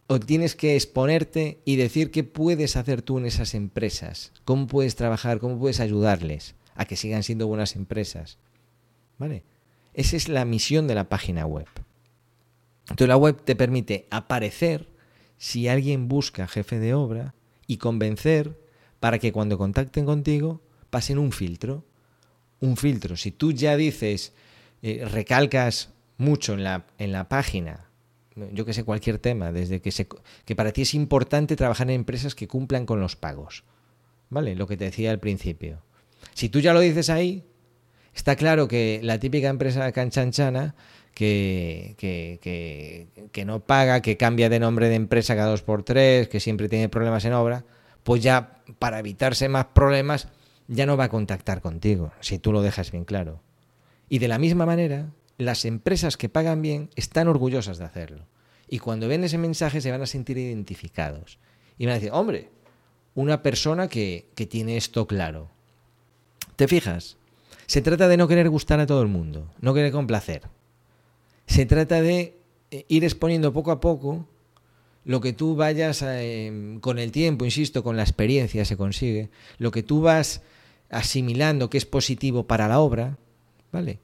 o 0.08 0.20
tienes 0.20 0.56
que 0.56 0.76
exponerte 0.76 1.60
y 1.66 1.76
decir 1.78 2.12
qué 2.12 2.24
puedes 2.24 2.76
hacer 2.76 3.02
tú 3.02 3.18
en 3.18 3.26
esas 3.26 3.54
empresas, 3.54 4.32
cómo 4.46 4.68
puedes 4.68 4.96
trabajar, 4.96 5.40
cómo 5.40 5.58
puedes 5.58 5.80
ayudarles 5.80 6.56
a 6.76 6.86
que 6.86 6.96
sigan 6.96 7.24
siendo 7.24 7.48
buenas 7.48 7.76
empresas. 7.76 8.38
¿Vale? 9.18 9.44
Esa 9.94 10.18
es 10.18 10.28
la 10.28 10.46
misión 10.46 10.88
de 10.88 10.96
la 10.96 11.08
página 11.08 11.46
web. 11.46 11.68
Entonces 12.84 13.08
la 13.08 13.18
web 13.18 13.42
te 13.44 13.56
permite 13.56 14.08
aparecer 14.10 14.88
si 15.38 15.68
alguien 15.68 16.08
busca 16.08 16.48
jefe 16.48 16.80
de 16.80 16.94
obra 16.94 17.34
y 17.68 17.78
convencer 17.78 18.60
para 19.00 19.20
que 19.20 19.32
cuando 19.32 19.58
contacten 19.58 20.06
contigo 20.06 20.62
pasen 20.90 21.18
un 21.18 21.32
filtro. 21.32 21.86
Un 22.60 22.78
filtro. 22.78 23.18
Si 23.18 23.32
tú 23.32 23.52
ya 23.52 23.76
dices, 23.78 24.34
eh, 24.84 25.06
recalcas 25.06 25.94
mucho 26.18 26.54
en 26.54 26.64
la, 26.66 26.86
en 26.98 27.14
la 27.14 27.30
página, 27.30 27.90
yo 28.52 28.66
que 28.66 28.74
sé, 28.74 28.84
cualquier 28.84 29.18
tema, 29.18 29.54
desde 29.54 29.82
que, 29.82 29.92
se, 29.92 30.08
que 30.44 30.56
para 30.58 30.74
ti 30.74 30.82
es 30.82 30.94
importante 30.94 31.56
trabajar 31.56 31.90
en 31.90 31.96
empresas 31.96 32.36
que 32.36 32.50
cumplan 32.50 32.86
con 32.86 33.00
los 33.00 33.16
pagos. 33.16 33.64
¿Vale? 34.30 34.56
Lo 34.56 34.68
que 34.68 34.76
te 34.76 34.86
decía 34.86 35.12
al 35.12 35.20
principio. 35.20 35.84
Si 36.34 36.50
tú 36.50 36.60
ya 36.60 36.74
lo 36.74 36.80
dices 36.82 37.10
ahí, 37.10 37.46
está 38.14 38.36
claro 38.36 38.68
que 38.68 39.00
la 39.04 39.20
típica 39.20 39.48
empresa 39.48 39.92
canchanchana 39.92 40.76
que, 41.14 41.96
que, 41.98 43.08
que, 43.32 43.46
no 43.46 43.62
paga, 43.62 44.02
que 44.02 44.18
cambia 44.18 44.50
de 44.50 44.60
nombre 44.60 44.90
de 44.90 44.96
empresa 44.96 45.36
cada 45.36 45.50
dos 45.50 45.62
por 45.62 45.84
tres, 45.84 46.28
que 46.28 46.40
siempre 46.40 46.68
tiene 46.68 46.90
problemas 46.90 47.24
en 47.26 47.34
obra, 47.34 47.64
pues 48.04 48.22
ya 48.24 48.64
para 48.80 49.00
evitarse 49.00 49.48
más 49.48 49.66
problemas 49.66 50.28
ya 50.68 50.86
no 50.86 50.98
va 50.98 51.06
a 51.06 51.10
contactar 51.10 51.62
contigo, 51.62 52.12
si 52.20 52.40
tú 52.40 52.52
lo 52.52 52.62
dejas 52.62 52.92
bien 52.92 53.06
claro. 53.06 53.43
Y 54.14 54.20
de 54.20 54.28
la 54.28 54.38
misma 54.38 54.68
manera, 54.68 55.12
las 55.40 55.66
empresas 55.66 56.18
que 56.18 56.30
pagan 56.30 56.62
bien 56.62 56.92
están 56.96 57.28
orgullosas 57.28 57.80
de 57.80 57.86
hacerlo. 57.86 58.28
Y 58.70 58.78
cuando 58.78 59.08
ven 59.08 59.24
ese 59.24 59.40
mensaje 59.40 59.82
se 59.82 59.90
van 59.90 60.04
a 60.04 60.06
sentir 60.06 60.38
identificados. 60.38 61.40
Y 61.80 61.88
van 61.88 61.94
a 61.94 61.96
decir, 61.96 62.12
hombre, 62.14 62.52
una 63.16 63.42
persona 63.42 63.88
que, 63.88 64.28
que 64.36 64.46
tiene 64.46 64.78
esto 64.78 65.08
claro. 65.08 65.50
¿Te 66.56 66.68
fijas? 66.68 67.18
Se 67.66 67.82
trata 67.82 68.08
de 68.08 68.18
no 68.18 68.28
querer 68.28 68.50
gustar 68.50 68.80
a 68.80 68.86
todo 68.86 69.02
el 69.02 69.08
mundo, 69.08 69.52
no 69.62 69.74
querer 69.74 69.92
complacer. 69.92 70.44
Se 71.48 71.66
trata 71.66 72.00
de 72.00 72.38
eh, 72.70 72.86
ir 72.90 73.04
exponiendo 73.06 73.52
poco 73.52 73.72
a 73.72 73.80
poco 73.80 74.28
lo 75.06 75.22
que 75.22 75.34
tú 75.34 75.56
vayas 75.56 76.04
em, 76.04 76.80
con 76.82 77.00
el 77.00 77.12
tiempo, 77.12 77.46
insisto, 77.46 77.82
con 77.82 77.98
la 77.98 78.04
experiencia 78.04 78.64
se 78.64 78.78
consigue, 78.78 79.32
lo 79.58 79.72
que 79.72 79.82
tú 79.82 80.02
vas 80.02 80.44
asimilando 80.92 81.72
que 81.72 81.80
es 81.80 81.88
positivo 81.88 82.46
para 82.46 82.68
la 82.68 82.80
obra, 82.80 83.18
¿vale? 83.74 84.00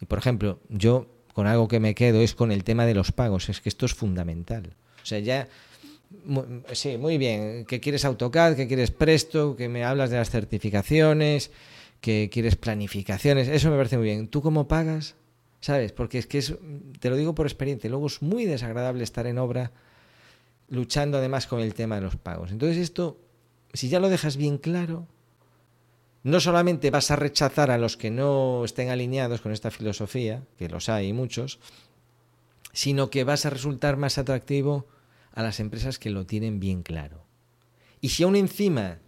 Y 0.00 0.06
por 0.06 0.18
ejemplo, 0.18 0.58
yo 0.68 1.06
con 1.32 1.46
algo 1.46 1.68
que 1.68 1.78
me 1.78 1.94
quedo 1.94 2.20
es 2.20 2.34
con 2.34 2.50
el 2.50 2.64
tema 2.64 2.86
de 2.86 2.94
los 2.94 3.12
pagos, 3.12 3.48
es 3.48 3.60
que 3.60 3.68
esto 3.68 3.86
es 3.86 3.94
fundamental. 3.94 4.74
O 5.00 5.06
sea, 5.06 5.20
ya 5.20 5.46
sí, 6.72 6.98
muy 6.98 7.18
bien, 7.18 7.64
que 7.66 7.80
quieres 7.80 8.04
AutoCAD, 8.04 8.56
que 8.56 8.66
quieres 8.66 8.90
Presto, 8.90 9.56
que 9.56 9.68
me 9.68 9.84
hablas 9.84 10.10
de 10.10 10.16
las 10.16 10.30
certificaciones, 10.30 11.50
que 12.00 12.28
quieres 12.32 12.56
planificaciones, 12.56 13.48
eso 13.48 13.70
me 13.70 13.76
parece 13.76 13.96
muy 13.96 14.06
bien. 14.06 14.28
¿Tú 14.28 14.42
cómo 14.42 14.66
pagas? 14.66 15.14
¿Sabes? 15.60 15.92
Porque 15.92 16.18
es 16.18 16.26
que 16.26 16.38
es, 16.38 16.54
te 16.98 17.10
lo 17.10 17.16
digo 17.16 17.34
por 17.34 17.46
experiencia, 17.46 17.90
luego 17.90 18.06
es 18.06 18.22
muy 18.22 18.46
desagradable 18.46 19.04
estar 19.04 19.26
en 19.26 19.38
obra 19.38 19.72
luchando 20.68 21.18
además 21.18 21.46
con 21.46 21.60
el 21.60 21.74
tema 21.74 21.96
de 21.96 22.02
los 22.02 22.16
pagos. 22.16 22.50
Entonces 22.50 22.78
esto, 22.78 23.18
si 23.72 23.88
ya 23.88 24.00
lo 24.00 24.08
dejas 24.08 24.36
bien 24.36 24.56
claro, 24.56 25.06
no 26.22 26.40
solamente 26.40 26.90
vas 26.90 27.10
a 27.10 27.16
rechazar 27.16 27.70
a 27.70 27.78
los 27.78 27.96
que 27.96 28.10
no 28.10 28.64
estén 28.64 28.90
alineados 28.90 29.40
con 29.40 29.52
esta 29.52 29.70
filosofía, 29.70 30.42
que 30.58 30.68
los 30.68 30.88
hay 30.88 31.12
muchos, 31.12 31.58
sino 32.72 33.10
que 33.10 33.24
vas 33.24 33.46
a 33.46 33.50
resultar 33.50 33.96
más 33.96 34.18
atractivo 34.18 34.86
a 35.32 35.42
las 35.42 35.60
empresas 35.60 35.98
que 35.98 36.10
lo 36.10 36.26
tienen 36.26 36.60
bien 36.60 36.82
claro. 36.82 37.24
Y 38.00 38.10
si 38.10 38.22
aún 38.22 38.36
encima 38.36 38.98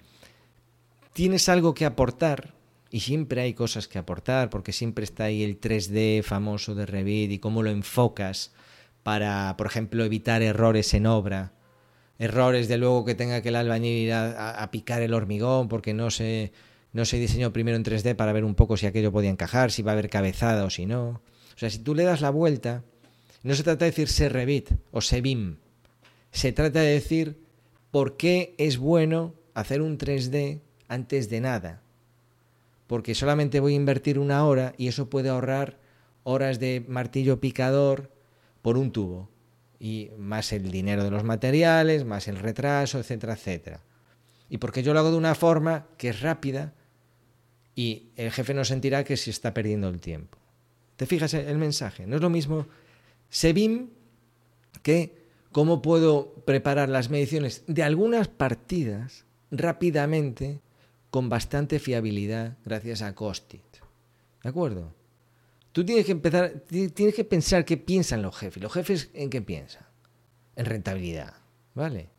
tienes 1.13 1.49
algo 1.49 1.75
que 1.75 1.85
aportar, 1.85 2.55
y 2.91 3.01
siempre 3.01 3.41
hay 3.41 3.55
cosas 3.55 3.89
que 3.89 3.99
aportar, 3.99 4.51
porque 4.51 4.73
siempre 4.73 5.05
está 5.05 5.25
ahí 5.25 5.43
el 5.43 5.59
3D 5.59 6.23
famoso 6.23 6.75
de 6.75 6.85
Revit 6.85 7.33
y 7.33 7.39
cómo 7.39 7.63
lo 7.63 7.71
enfocas 7.71 8.53
para, 9.03 9.55
por 9.57 9.67
ejemplo, 9.67 10.05
evitar 10.05 10.43
errores 10.43 10.93
en 10.93 11.07
obra. 11.07 11.53
Errores 12.19 12.69
de 12.69 12.77
luego 12.77 13.05
que 13.07 13.15
tenga 13.15 13.41
que 13.41 13.49
el 13.49 13.57
albañil 13.57 13.97
ir 13.97 14.13
a, 14.13 14.69
picar 14.71 15.01
el 15.01 15.15
hormigón 15.15 15.69
porque 15.69 15.95
no 15.95 16.11
se, 16.11 16.53
no 16.93 17.05
se 17.05 17.19
diseñó 17.19 17.53
primero 17.53 17.77
en 17.77 17.85
3D 17.85 18.15
para 18.15 18.33
ver 18.33 18.45
un 18.45 18.55
poco 18.55 18.77
si 18.77 18.87
aquello 18.87 19.13
podía 19.13 19.31
encajar, 19.31 19.71
si 19.71 19.83
va 19.83 19.93
a 19.93 19.95
haber 19.95 20.11
cabezada 20.11 20.65
o 20.65 20.71
si 20.71 20.87
no. 20.87 21.23
O 21.55 21.59
sea, 21.59 21.71
si 21.71 21.79
tú 21.79 21.95
le 21.95 22.05
das 22.05 22.21
la 22.21 22.31
vuelta, 22.31 22.85
no 23.43 23.55
se 23.55 23.63
trata 23.63 23.85
de 23.85 23.91
decir 23.91 24.09
se 24.09 24.29
Revit 24.29 24.71
o 24.91 25.01
se 25.01 25.21
BIM. 25.21 25.57
Se 26.31 26.53
trata 26.53 26.81
de 26.81 26.93
decir 26.93 27.39
por 27.91 28.17
qué 28.17 28.55
es 28.59 28.79
bueno 28.79 29.35
hacer 29.55 29.83
un 29.83 29.99
3D 29.99 30.61
antes 30.89 31.29
de 31.29 31.41
nada 31.41 31.83
porque 32.93 33.15
solamente 33.15 33.59
voy 33.59 33.73
a 33.73 33.77
invertir 33.77 34.19
una 34.19 34.45
hora 34.45 34.75
y 34.77 34.87
eso 34.87 35.09
puede 35.09 35.31
ahorrar 35.31 35.79
horas 36.25 36.61
de 36.61 36.85
martillo 36.89 37.41
picador 37.41 38.11
por 38.61 38.77
un 38.77 38.93
tubo. 38.93 39.31
Y 39.81 40.11
más 40.19 40.53
el 40.53 40.71
dinero 40.71 41.03
de 41.03 41.11
los 41.11 41.25
materiales, 41.25 42.05
más 42.05 42.29
el 42.29 42.37
retraso, 42.37 42.99
etcétera, 42.99 43.33
etcétera. 43.33 43.81
Y 44.51 44.59
porque 44.59 44.83
yo 44.83 44.93
lo 44.93 45.01
hago 45.01 45.11
de 45.11 45.17
una 45.17 45.35
forma 45.35 45.87
que 45.97 46.11
es 46.11 46.21
rápida 46.21 46.75
y 47.75 48.11
el 48.17 48.31
jefe 48.31 48.55
no 48.55 48.65
sentirá 48.65 49.05
que 49.05 49.17
se 49.17 49.31
está 49.31 49.55
perdiendo 49.55 49.89
el 49.89 50.01
tiempo. 50.01 50.39
¿Te 50.97 51.07
fijas 51.07 51.35
el 51.35 51.59
mensaje? 51.59 52.07
No 52.07 52.17
es 52.17 52.23
lo 52.23 52.31
mismo 52.31 52.67
SEBIM 53.31 53.89
que 54.83 55.23
cómo 55.53 55.83
puedo 55.83 56.35
preparar 56.45 56.89
las 56.89 57.11
mediciones 57.11 57.65
de 57.67 57.83
algunas 57.83 58.29
partidas 58.29 59.25
rápidamente 59.51 60.61
con 61.11 61.29
bastante 61.29 61.79
fiabilidad 61.79 62.57
gracias 62.65 63.03
a 63.03 63.15
Costit. 63.15 63.63
¿De 64.43 64.49
acuerdo? 64.49 64.95
Tú 65.73 65.85
tienes 65.85 66.05
que 66.05 66.13
empezar, 66.13 66.65
tienes 66.69 67.15
que 67.15 67.25
pensar 67.25 67.65
qué 67.65 67.77
piensan 67.77 68.23
los 68.23 68.37
jefes. 68.37 68.63
Los 68.63 68.73
jefes 68.73 69.11
en 69.15 69.31
qué 69.31 69.41
piensan? 69.41 69.87
En 70.57 70.67
rentabilidad, 70.67 71.35
¿vale? 71.75 72.11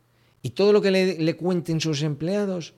Y 0.42 0.50
todo 0.50 0.72
lo 0.72 0.82
que 0.82 0.90
le, 0.90 1.18
le 1.18 1.36
cuenten 1.36 1.80
sus 1.80 2.02
empleados 2.02 2.74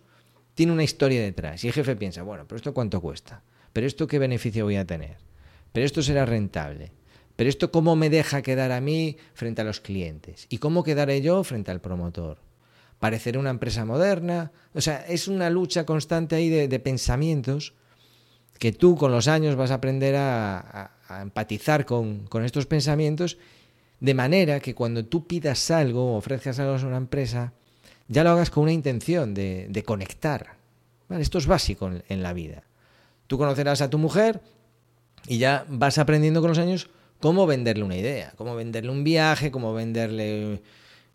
tiene 0.56 0.72
una 0.72 0.82
historia 0.82 1.22
detrás. 1.22 1.62
Y 1.62 1.68
el 1.68 1.72
jefe 1.72 1.94
piensa, 1.94 2.24
bueno, 2.24 2.44
pero 2.48 2.56
esto 2.56 2.74
cuánto 2.74 3.00
cuesta, 3.00 3.44
pero 3.72 3.86
esto 3.86 4.08
qué 4.08 4.18
beneficio 4.18 4.64
voy 4.64 4.74
a 4.74 4.84
tener, 4.84 5.18
pero 5.72 5.86
esto 5.86 6.02
será 6.02 6.26
rentable, 6.26 6.90
pero 7.36 7.48
esto 7.48 7.70
cómo 7.70 7.94
me 7.94 8.10
deja 8.10 8.42
quedar 8.42 8.72
a 8.72 8.80
mí 8.80 9.16
frente 9.34 9.60
a 9.60 9.64
los 9.64 9.80
clientes 9.80 10.46
y 10.48 10.58
cómo 10.58 10.82
quedaré 10.82 11.20
yo 11.20 11.44
frente 11.44 11.70
al 11.70 11.80
promotor 11.80 12.38
parecer 12.98 13.38
una 13.38 13.50
empresa 13.50 13.84
moderna. 13.84 14.52
O 14.74 14.80
sea, 14.80 15.04
es 15.06 15.28
una 15.28 15.50
lucha 15.50 15.84
constante 15.84 16.36
ahí 16.36 16.48
de, 16.48 16.80
pensamientos 16.80 17.74
que 18.58 18.72
tú 18.72 18.96
con 18.96 19.12
los 19.12 19.28
años 19.28 19.56
vas 19.56 19.70
a 19.70 19.74
aprender 19.74 20.14
a, 20.16 20.92
empatizar 21.20 21.84
con, 21.84 22.28
estos 22.44 22.66
pensamientos, 22.66 23.38
de 24.00 24.14
manera 24.14 24.60
que 24.60 24.74
cuando 24.74 25.04
tú 25.04 25.26
pidas 25.26 25.70
algo 25.70 26.16
ofrezcas 26.16 26.58
algo 26.58 26.74
a 26.74 26.86
una 26.86 26.96
empresa, 26.96 27.52
ya 28.08 28.24
lo 28.24 28.30
hagas 28.30 28.50
con 28.50 28.64
una 28.64 28.72
intención 28.72 29.34
de, 29.34 29.82
conectar. 29.84 30.56
Esto 31.10 31.38
es 31.38 31.46
básico 31.46 31.90
en 32.08 32.22
la 32.22 32.32
vida. 32.32 32.64
Tú 33.26 33.38
conocerás 33.38 33.80
a 33.80 33.90
tu 33.90 33.98
mujer 33.98 34.40
y 35.26 35.38
ya 35.38 35.64
vas 35.68 35.98
aprendiendo 35.98 36.40
con 36.40 36.50
los 36.50 36.58
años 36.58 36.88
cómo 37.20 37.46
venderle 37.46 37.84
una 37.84 37.96
idea, 37.96 38.32
cómo 38.36 38.54
venderle 38.54 38.90
un 38.90 39.04
viaje, 39.04 39.50
cómo 39.50 39.74
venderle 39.74 40.62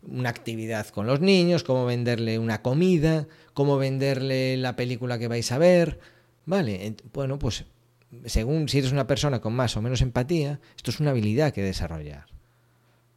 una 0.02 0.28
actividad 0.28 0.86
con 0.88 1.06
los 1.06 1.20
niños, 1.20 1.62
cómo 1.62 1.86
venderle 1.86 2.38
una 2.38 2.60
comida, 2.60 3.26
cómo 3.54 3.78
venderle 3.78 4.56
la 4.56 4.76
película 4.76 5.18
que 5.18 5.28
vais 5.28 5.50
a 5.52 5.58
ver. 5.58 6.00
Vale, 6.44 6.96
bueno, 7.12 7.38
pues 7.38 7.64
según 8.26 8.68
si 8.68 8.78
eres 8.78 8.92
una 8.92 9.06
persona 9.06 9.40
con 9.40 9.54
más 9.54 9.76
o 9.76 9.82
menos 9.82 10.02
empatía, 10.02 10.60
esto 10.76 10.90
es 10.90 11.00
una 11.00 11.10
habilidad 11.10 11.52
que 11.52 11.62
desarrollar. 11.62 12.26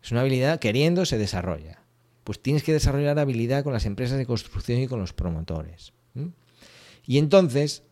Es 0.02 0.12
una 0.12 0.22
habilidad 0.22 0.60
queriendo 0.60 1.06
se 1.06 1.18
desarrolla. 1.18 1.82
Pues 2.26 2.42
tienes 2.42 2.64
que 2.64 2.74
desarrollar 2.74 3.18
habilidad 3.20 3.64
con 3.64 3.72
las 3.72 3.86
empresas 3.86 4.18
de 4.18 4.26
construcción 4.26 4.80
y 4.80 4.88
con 4.88 5.00
los 5.00 5.14
promotores. 5.14 5.94
Y 7.06 7.20
entonces, 7.20 7.84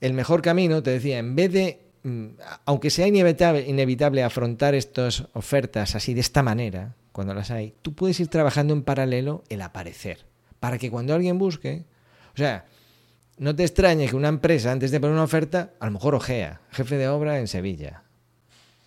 el 0.00 0.14
mejor 0.14 0.42
camino, 0.42 0.82
te 0.82 0.92
decía, 0.92 1.18
en 1.18 1.34
vez 1.34 1.52
de, 1.52 1.80
mm, 2.04 2.26
aunque 2.64 2.88
sea 2.88 3.08
inevitable, 3.08 3.68
inevitable 3.68 4.22
afrontar 4.22 4.76
estas 4.76 5.26
ofertas 5.32 5.96
así 5.96 6.14
de 6.14 6.20
esta 6.20 6.44
manera, 6.44 6.94
cuando 7.10 7.34
las 7.34 7.50
hay, 7.50 7.74
tú 7.82 7.94
puedes 7.94 8.20
ir 8.20 8.28
trabajando 8.28 8.74
en 8.74 8.84
paralelo 8.84 9.42
el 9.48 9.60
aparecer. 9.60 10.24
Para 10.60 10.78
que 10.78 10.88
cuando 10.88 11.12
alguien 11.12 11.36
busque, 11.36 11.84
o 12.32 12.36
sea, 12.36 12.66
no 13.38 13.56
te 13.56 13.64
extrañe 13.64 14.08
que 14.08 14.14
una 14.14 14.28
empresa, 14.28 14.70
antes 14.70 14.92
de 14.92 15.00
poner 15.00 15.14
una 15.14 15.24
oferta, 15.24 15.72
a 15.80 15.86
lo 15.86 15.92
mejor 15.92 16.14
ojea, 16.14 16.60
jefe 16.70 16.96
de 16.96 17.08
obra 17.08 17.40
en 17.40 17.48
Sevilla. 17.48 18.04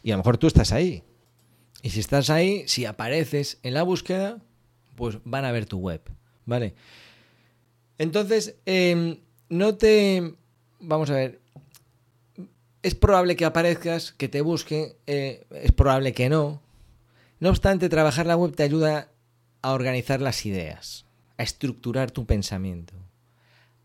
Y 0.01 0.11
a 0.11 0.13
lo 0.13 0.19
mejor 0.19 0.37
tú 0.37 0.47
estás 0.47 0.71
ahí. 0.71 1.03
Y 1.81 1.91
si 1.91 1.99
estás 1.99 2.29
ahí, 2.29 2.63
si 2.67 2.85
apareces 2.85 3.59
en 3.63 3.73
la 3.73 3.83
búsqueda, 3.83 4.39
pues 4.95 5.17
van 5.23 5.45
a 5.45 5.51
ver 5.51 5.65
tu 5.65 5.79
web. 5.79 6.01
¿Vale? 6.45 6.73
Entonces, 7.97 8.55
em, 8.65 9.17
no 9.49 9.75
te. 9.75 10.33
Vamos 10.79 11.09
a 11.09 11.15
ver. 11.15 11.39
Es 12.81 12.95
probable 12.95 13.35
que 13.35 13.45
aparezcas, 13.45 14.13
que 14.13 14.29
te 14.29 14.41
busquen, 14.41 14.93
eh, 15.05 15.45
es 15.51 15.73
probable 15.73 16.13
que 16.13 16.29
no, 16.29 16.61
no 17.39 17.49
obstante, 17.49 17.89
trabajar 17.89 18.25
la 18.25 18.37
web 18.37 18.55
te 18.55 18.63
ayuda 18.63 19.09
a 19.61 19.73
organizar 19.73 20.21
las 20.21 20.45
ideas, 20.45 21.05
a 21.37 21.43
estructurar 21.43 22.11
tu 22.11 22.25
pensamiento, 22.25 22.93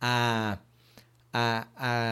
a, 0.01 0.61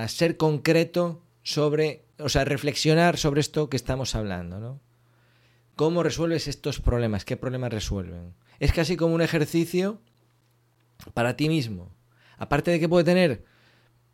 ser 0.08 0.36
concreto 0.36 1.22
sobre, 1.42 2.04
o 2.18 2.28
sea, 2.28 2.44
reflexionar 2.44 3.16
sobre 3.16 3.40
esto 3.40 3.70
que 3.70 3.76
estamos 3.76 4.16
hablando, 4.16 4.58
¿no? 4.58 4.80
¿Cómo 5.76 6.02
resuelves 6.02 6.48
estos 6.48 6.80
problemas? 6.80 7.24
¿Qué 7.24 7.36
problemas 7.36 7.72
resuelven? 7.72 8.34
Es 8.60 8.72
casi 8.72 8.96
como 8.96 9.14
un 9.14 9.22
ejercicio 9.22 10.00
para 11.14 11.36
ti 11.36 11.48
mismo. 11.48 11.90
Aparte 12.38 12.70
de 12.70 12.80
que 12.80 12.88
puede 12.88 13.04
tener 13.04 13.44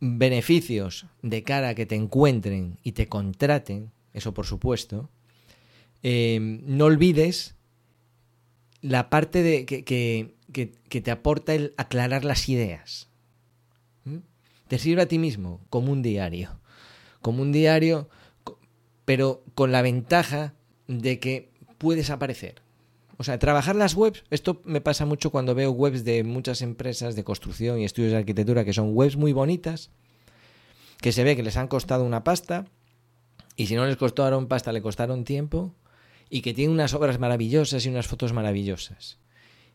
beneficios 0.01 1.07
de 1.23 1.43
cara 1.43 1.71
a 1.71 1.75
que 1.75 1.87
te 1.87 1.97
encuentren 1.97 2.79
y 2.83 2.93
te 2.93 3.09
contraten, 3.09 3.91
eso 4.13 4.33
por 4.33 4.47
supuesto, 4.47 5.11
Em, 6.03 6.63
no 6.65 6.85
olvides 6.85 7.57
la 8.81 9.11
parte 9.11 9.43
de, 9.43 9.67
que, 9.67 11.01
te 11.03 11.11
aporta 11.11 11.55
el 11.55 11.75
aclarar 11.77 12.25
las 12.25 12.49
ideas. 12.49 13.09
¿Mm? 14.05 14.19
Te 14.69 14.79
sirve 14.79 15.03
a 15.03 15.09
ti 15.09 15.19
mismo 15.19 15.61
como 15.71 15.93
un 15.93 16.03
diario. 16.03 16.61
Como 17.21 17.43
un 17.43 17.51
diario, 17.51 18.09
pero 19.05 19.43
con 19.55 19.73
la 19.73 19.83
ventaja 19.83 20.55
de 20.87 21.19
que 21.19 21.48
puedes 21.79 22.11
aparecer. 22.11 22.63
O 23.17 23.25
sea, 23.25 23.39
trabajar 23.39 23.75
las 23.75 23.95
webs, 23.95 24.25
esto 24.31 24.61
me 24.65 24.81
pasa 24.81 25.05
mucho 25.05 25.31
cuando 25.31 25.55
veo 25.55 25.73
webs 25.73 26.05
de 26.05 26.23
muchas 26.23 26.63
empresas 26.63 27.17
de 27.17 27.25
construcción 27.25 27.81
y 27.81 27.85
estudios 27.85 28.13
de 28.13 28.19
arquitectura 28.19 28.65
que 28.65 28.73
son 28.73 28.91
webs 28.95 29.17
muy 29.17 29.33
bonitas, 29.33 29.91
que 31.01 31.11
se 31.11 31.25
ve 31.25 31.35
que 31.35 31.43
les 31.43 31.57
han 31.57 31.67
costado 31.67 32.05
una 32.05 32.23
pasta, 32.23 32.67
y 33.57 33.67
si 33.67 33.75
no 33.75 33.87
les 33.87 33.97
costaron 33.97 34.47
pasta, 34.47 34.71
le 34.73 34.83
costaron 34.83 35.25
tiempo, 35.25 35.75
y 36.31 36.43
que 36.43 36.55
tiene 36.55 36.73
unas 36.73 36.95
obras 36.95 37.19
maravillosas 37.19 37.85
y 37.85 37.89
unas 37.89 38.07
fotos 38.07 38.33
maravillosas. 38.33 39.19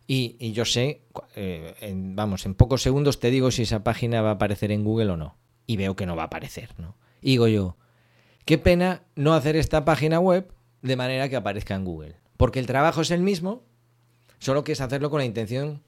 Y, 0.07 0.51
yo 0.51 0.65
sé, 0.65 1.01
eh, 1.35 1.93
vamos, 1.95 2.45
en 2.45 2.55
pocos 2.55 2.81
segundos 2.81 3.19
te 3.19 3.29
digo 3.29 3.51
si 3.51 3.63
esa 3.63 3.83
página 3.83 4.21
va 4.21 4.29
a 4.29 4.33
aparecer 4.33 4.71
en 4.71 4.83
Google 4.83 5.11
o 5.11 5.17
no. 5.17 5.37
Y 5.65 5.77
veo 5.77 5.95
que 5.95 6.05
no 6.05 6.15
va 6.15 6.23
a 6.23 6.25
aparecer, 6.25 6.69
¿no? 6.77 6.97
Y 7.21 7.31
digo 7.31 7.47
yo, 7.47 7.77
qué 8.45 8.57
pena 8.57 9.03
no 9.15 9.33
hacer 9.33 9.55
esta 9.55 9.85
página 9.85 10.19
web 10.19 10.52
de 10.83 10.95
manera 10.95 11.27
que 11.29 11.35
aparezca 11.35 11.73
en 11.73 11.83
Google. 11.83 12.15
Porque 12.37 12.59
el 12.59 12.67
trabajo 12.67 13.01
es 13.01 13.09
el 13.09 13.21
mismo, 13.21 13.63
solo 14.37 14.63
que 14.63 14.73
es 14.73 14.81
hacerlo 14.81 15.09
con 15.09 15.19
la 15.19 15.25
intención. 15.25 15.81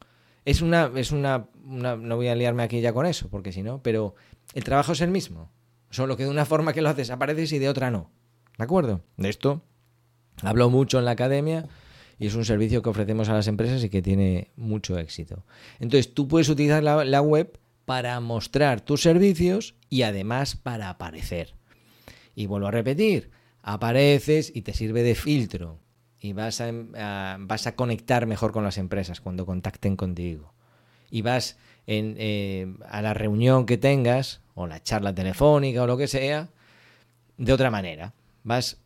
Es 0.46 0.62
una, 0.62 0.92
es 0.96 1.12
una, 1.12 1.48
no 1.64 2.16
voy 2.16 2.30
a 2.30 2.36
liarme 2.36 2.64
aquí 2.64 2.82
ya 2.82 2.94
con 2.94 3.06
eso, 3.06 3.30
porque 3.30 3.52
si 3.52 3.62
no, 3.62 3.84
pero 3.84 4.16
el 4.56 4.64
trabajo 4.64 4.94
es 4.94 5.02
el 5.02 5.12
mismo. 5.12 5.52
Solo 5.92 6.18
que 6.18 6.24
de 6.24 6.30
una 6.30 6.46
forma 6.46 6.74
que 6.74 6.82
lo 6.82 6.90
haces 6.90 7.12
apareces 7.12 7.52
y 7.54 7.60
de 7.60 7.70
otra 7.70 7.92
no. 7.92 8.10
¿De 8.58 8.64
acuerdo? 8.64 9.02
De 9.18 9.30
esto 9.30 9.62
Hablo 10.42 10.70
mucho 10.70 11.00
en 11.00 11.06
la 11.06 11.12
academia 11.12 11.68
y 12.20 12.28
es 12.28 12.36
un 12.36 12.46
servicio 12.46 12.82
que 12.82 12.90
ofrecemos 12.90 13.30
a 13.30 13.34
las 13.34 13.48
empresas 13.48 13.84
y 13.84 13.90
que 13.90 14.02
tiene 14.02 14.52
mucho 14.56 14.98
éxito. 14.98 15.44
Entonces, 15.80 16.14
tú 16.14 16.28
puedes 16.28 16.50
utilizar 16.50 16.84
la, 16.84 17.22
web 17.22 17.60
para 17.86 18.20
mostrar 18.20 18.82
tus 18.82 19.02
servicios 19.02 19.76
y 19.90 20.04
además 20.04 20.56
para 20.56 20.90
aparecer. 20.90 21.54
Y 22.36 22.48
vuelvo 22.48 22.68
a 22.68 22.72
repetir, 22.72 23.32
apareces 23.66 24.52
y 24.54 24.62
te 24.62 24.74
sirve 24.74 25.02
de 25.02 25.16
filtro 25.16 25.80
y 26.20 26.34
vas 26.34 26.62
a, 26.62 26.72
vas 27.40 27.68
a 27.68 27.76
conectar 27.76 28.28
mejor 28.28 28.52
con 28.52 28.64
las 28.64 28.78
empresas 28.78 29.22
cuando 29.22 29.46
contacten 29.46 29.96
contigo. 29.96 30.54
Y 31.10 31.24
vas 31.24 31.58
eh, 31.88 32.72
a 32.88 33.02
la 33.02 33.14
reunión 33.16 33.66
que 33.66 33.78
tengas, 33.78 34.42
o 34.54 34.68
la 34.68 34.82
charla 34.82 35.14
telefónica 35.14 35.84
o 35.84 35.88
lo 35.88 35.98
que 35.98 36.08
sea, 36.08 36.50
de 37.38 37.54
otra 37.54 37.72
manera. 37.72 38.14
Vas 38.44 38.78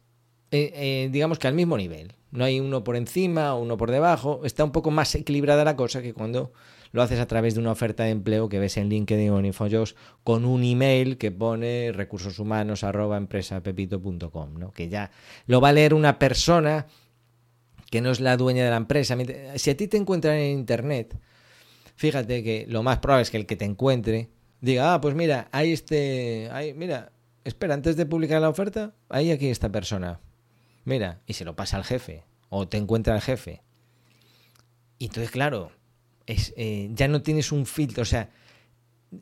eh, 0.52 0.72
eh, 0.74 1.10
digamos 1.12 1.40
que 1.40 1.48
al 1.48 1.54
mismo 1.54 1.78
nivel. 1.78 2.16
No 2.32 2.46
hay 2.46 2.60
uno 2.60 2.84
por 2.84 2.96
encima 2.96 3.56
uno 3.56 3.76
por 3.76 3.92
debajo. 3.92 4.42
Está 4.46 4.64
un 4.64 4.72
poco 4.72 4.92
más 4.92 5.14
equilibrada 5.14 5.66
la 5.66 5.76
cosa 5.76 6.02
que 6.02 6.14
cuando 6.14 6.54
lo 6.92 7.02
haces 7.02 7.20
a 7.20 7.28
través 7.28 7.54
de 7.54 7.60
una 7.60 7.72
oferta 7.72 8.04
de 8.04 8.12
empleo 8.12 8.50
que 8.50 8.60
ves 8.60 8.78
en 8.78 8.90
LinkedIn 8.90 9.30
o 9.30 9.40
en 9.40 9.46
InfoJobs 9.46 9.96
con 10.24 10.46
un 10.46 10.64
email 10.64 11.18
que 11.18 11.32
pone 11.32 11.92
recursos 11.94 12.40
humanos 12.40 12.84
¿no? 12.84 14.72
Que 14.72 14.90
ya 14.90 15.12
lo 15.46 15.62
va 15.62 15.70
a 15.70 15.74
leer 15.74 15.94
una 15.94 16.20
persona 16.20 16.88
que 17.90 18.02
no 18.02 18.12
es 18.12 18.20
la 18.20 18.38
dueña 18.38 18.64
de 18.64 18.70
la 18.70 18.78
empresa. 18.78 19.18
Si 19.56 19.70
a 19.70 19.78
ti 19.78 19.88
te 19.88 19.98
encuentran 19.98 20.36
en 20.36 20.58
internet, 20.58 21.18
fíjate 21.96 22.44
que 22.44 22.66
lo 22.68 22.84
más 22.84 23.00
probable 23.00 23.24
es 23.24 23.32
que 23.32 23.38
el 23.38 23.46
que 23.46 23.56
te 23.56 23.66
encuentre 23.66 24.30
diga, 24.62 24.94
ah, 24.94 25.02
pues 25.02 25.16
mira, 25.16 25.48
hay 25.52 25.72
este, 25.72 26.50
mira, 26.76 27.12
espera, 27.44 27.74
antes 27.74 27.96
de 27.96 28.06
publicar 28.06 28.42
la 28.42 28.50
oferta, 28.50 28.94
hay 29.10 29.32
aquí 29.32 29.48
esta 29.48 29.72
persona. 29.72 30.20
Mira, 30.86 31.22
y 31.26 31.34
se 31.34 31.46
lo 31.46 31.56
pasa 31.56 31.78
al 31.78 31.84
jefe, 31.84 32.24
o 32.50 32.68
te 32.68 32.78
encuentra 32.78 33.16
el 33.16 33.22
jefe. 33.22 33.62
Y 34.98 35.06
entonces, 35.06 35.32
claro, 35.32 35.72
eh, 36.56 36.90
ya 36.94 37.08
no 37.08 37.22
tienes 37.22 37.52
un 37.52 37.66
filtro, 37.66 38.04
o 38.04 38.06
sea, 38.06 38.30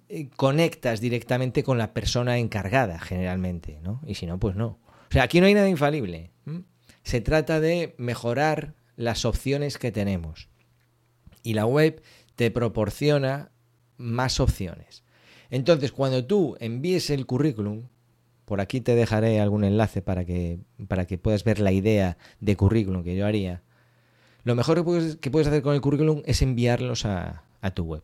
eh, 0.10 0.30
conectas 0.36 1.00
directamente 1.00 1.64
con 1.64 1.78
la 1.78 1.94
persona 1.94 2.38
encargada, 2.38 3.00
generalmente, 3.00 3.80
¿no? 3.82 4.02
Y 4.06 4.16
si 4.16 4.26
no, 4.26 4.40
pues 4.40 4.56
no. 4.56 4.80
O 5.10 5.12
sea, 5.12 5.24
aquí 5.24 5.40
no 5.40 5.48
hay 5.48 5.54
nada 5.54 5.70
infalible. 5.70 6.32
Se 7.04 7.22
trata 7.22 7.62
de 7.62 7.96
mejorar 7.98 8.74
las 8.98 9.24
opciones 9.24 9.78
que 9.78 9.94
tenemos. 9.94 10.50
Y 11.44 11.54
la 11.54 11.66
web 11.66 12.02
te 12.36 12.52
proporciona 12.52 13.52
más 13.96 14.42
opciones. 14.42 15.04
Entonces, 15.50 15.94
cuando 15.94 16.26
tú 16.26 16.58
envíes 16.60 17.10
el 17.10 17.26
currículum, 17.26 17.84
por 18.44 18.60
aquí 18.60 18.82
te 18.82 18.96
dejaré 18.96 19.40
algún 19.40 19.64
enlace 19.64 20.02
para 20.02 20.26
que, 20.26 20.60
para 20.90 21.08
que 21.08 21.18
puedas 21.18 21.46
ver 21.46 21.60
la 21.60 21.72
idea 21.72 22.18
de 22.42 22.58
currículum 22.58 23.04
que 23.04 23.16
yo 23.16 23.26
haría. 23.26 23.64
Lo 24.48 24.56
mejor 24.56 24.78
que 25.20 25.30
puedes, 25.30 25.48
hacer 25.48 25.62
con 25.62 25.76
el 25.76 25.82
currículum 25.82 26.22
es 26.26 26.42
enviarlos 26.42 27.04
a, 27.04 27.44
a 27.60 27.72
tu 27.72 27.84
web. 27.84 28.02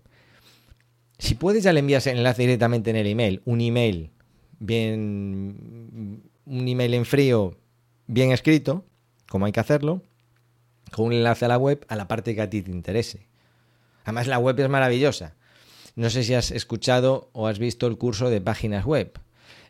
Si 1.17 1.35
puedes, 1.35 1.63
ya 1.63 1.71
le 1.71 1.79
envías 1.79 2.05
el 2.05 2.17
enlace 2.17 2.41
directamente 2.41 2.89
en 2.89 2.97
el 2.97 3.07
email. 3.07 3.41
Un 3.45 3.61
email 3.61 4.11
bien. 4.59 6.21
Un 6.45 6.67
email 6.67 6.95
en 6.95 7.05
frío, 7.05 7.55
bien 8.07 8.33
escrito, 8.33 8.83
como 9.29 9.45
hay 9.45 9.53
que 9.53 9.61
hacerlo, 9.61 10.01
con 10.91 11.05
un 11.05 11.13
enlace 11.13 11.45
a 11.45 11.47
la 11.47 11.57
web 11.57 11.85
a 11.87 11.95
la 11.95 12.09
parte 12.09 12.35
que 12.35 12.41
a 12.41 12.49
ti 12.49 12.61
te 12.61 12.71
interese. 12.71 13.25
Además, 14.03 14.27
la 14.27 14.37
web 14.37 14.59
es 14.59 14.67
maravillosa. 14.67 15.35
No 15.95 16.09
sé 16.09 16.25
si 16.25 16.33
has 16.33 16.51
escuchado 16.51 17.29
o 17.31 17.47
has 17.47 17.57
visto 17.57 17.87
el 17.87 17.97
curso 17.97 18.29
de 18.29 18.41
páginas 18.41 18.83
web. 18.83 19.17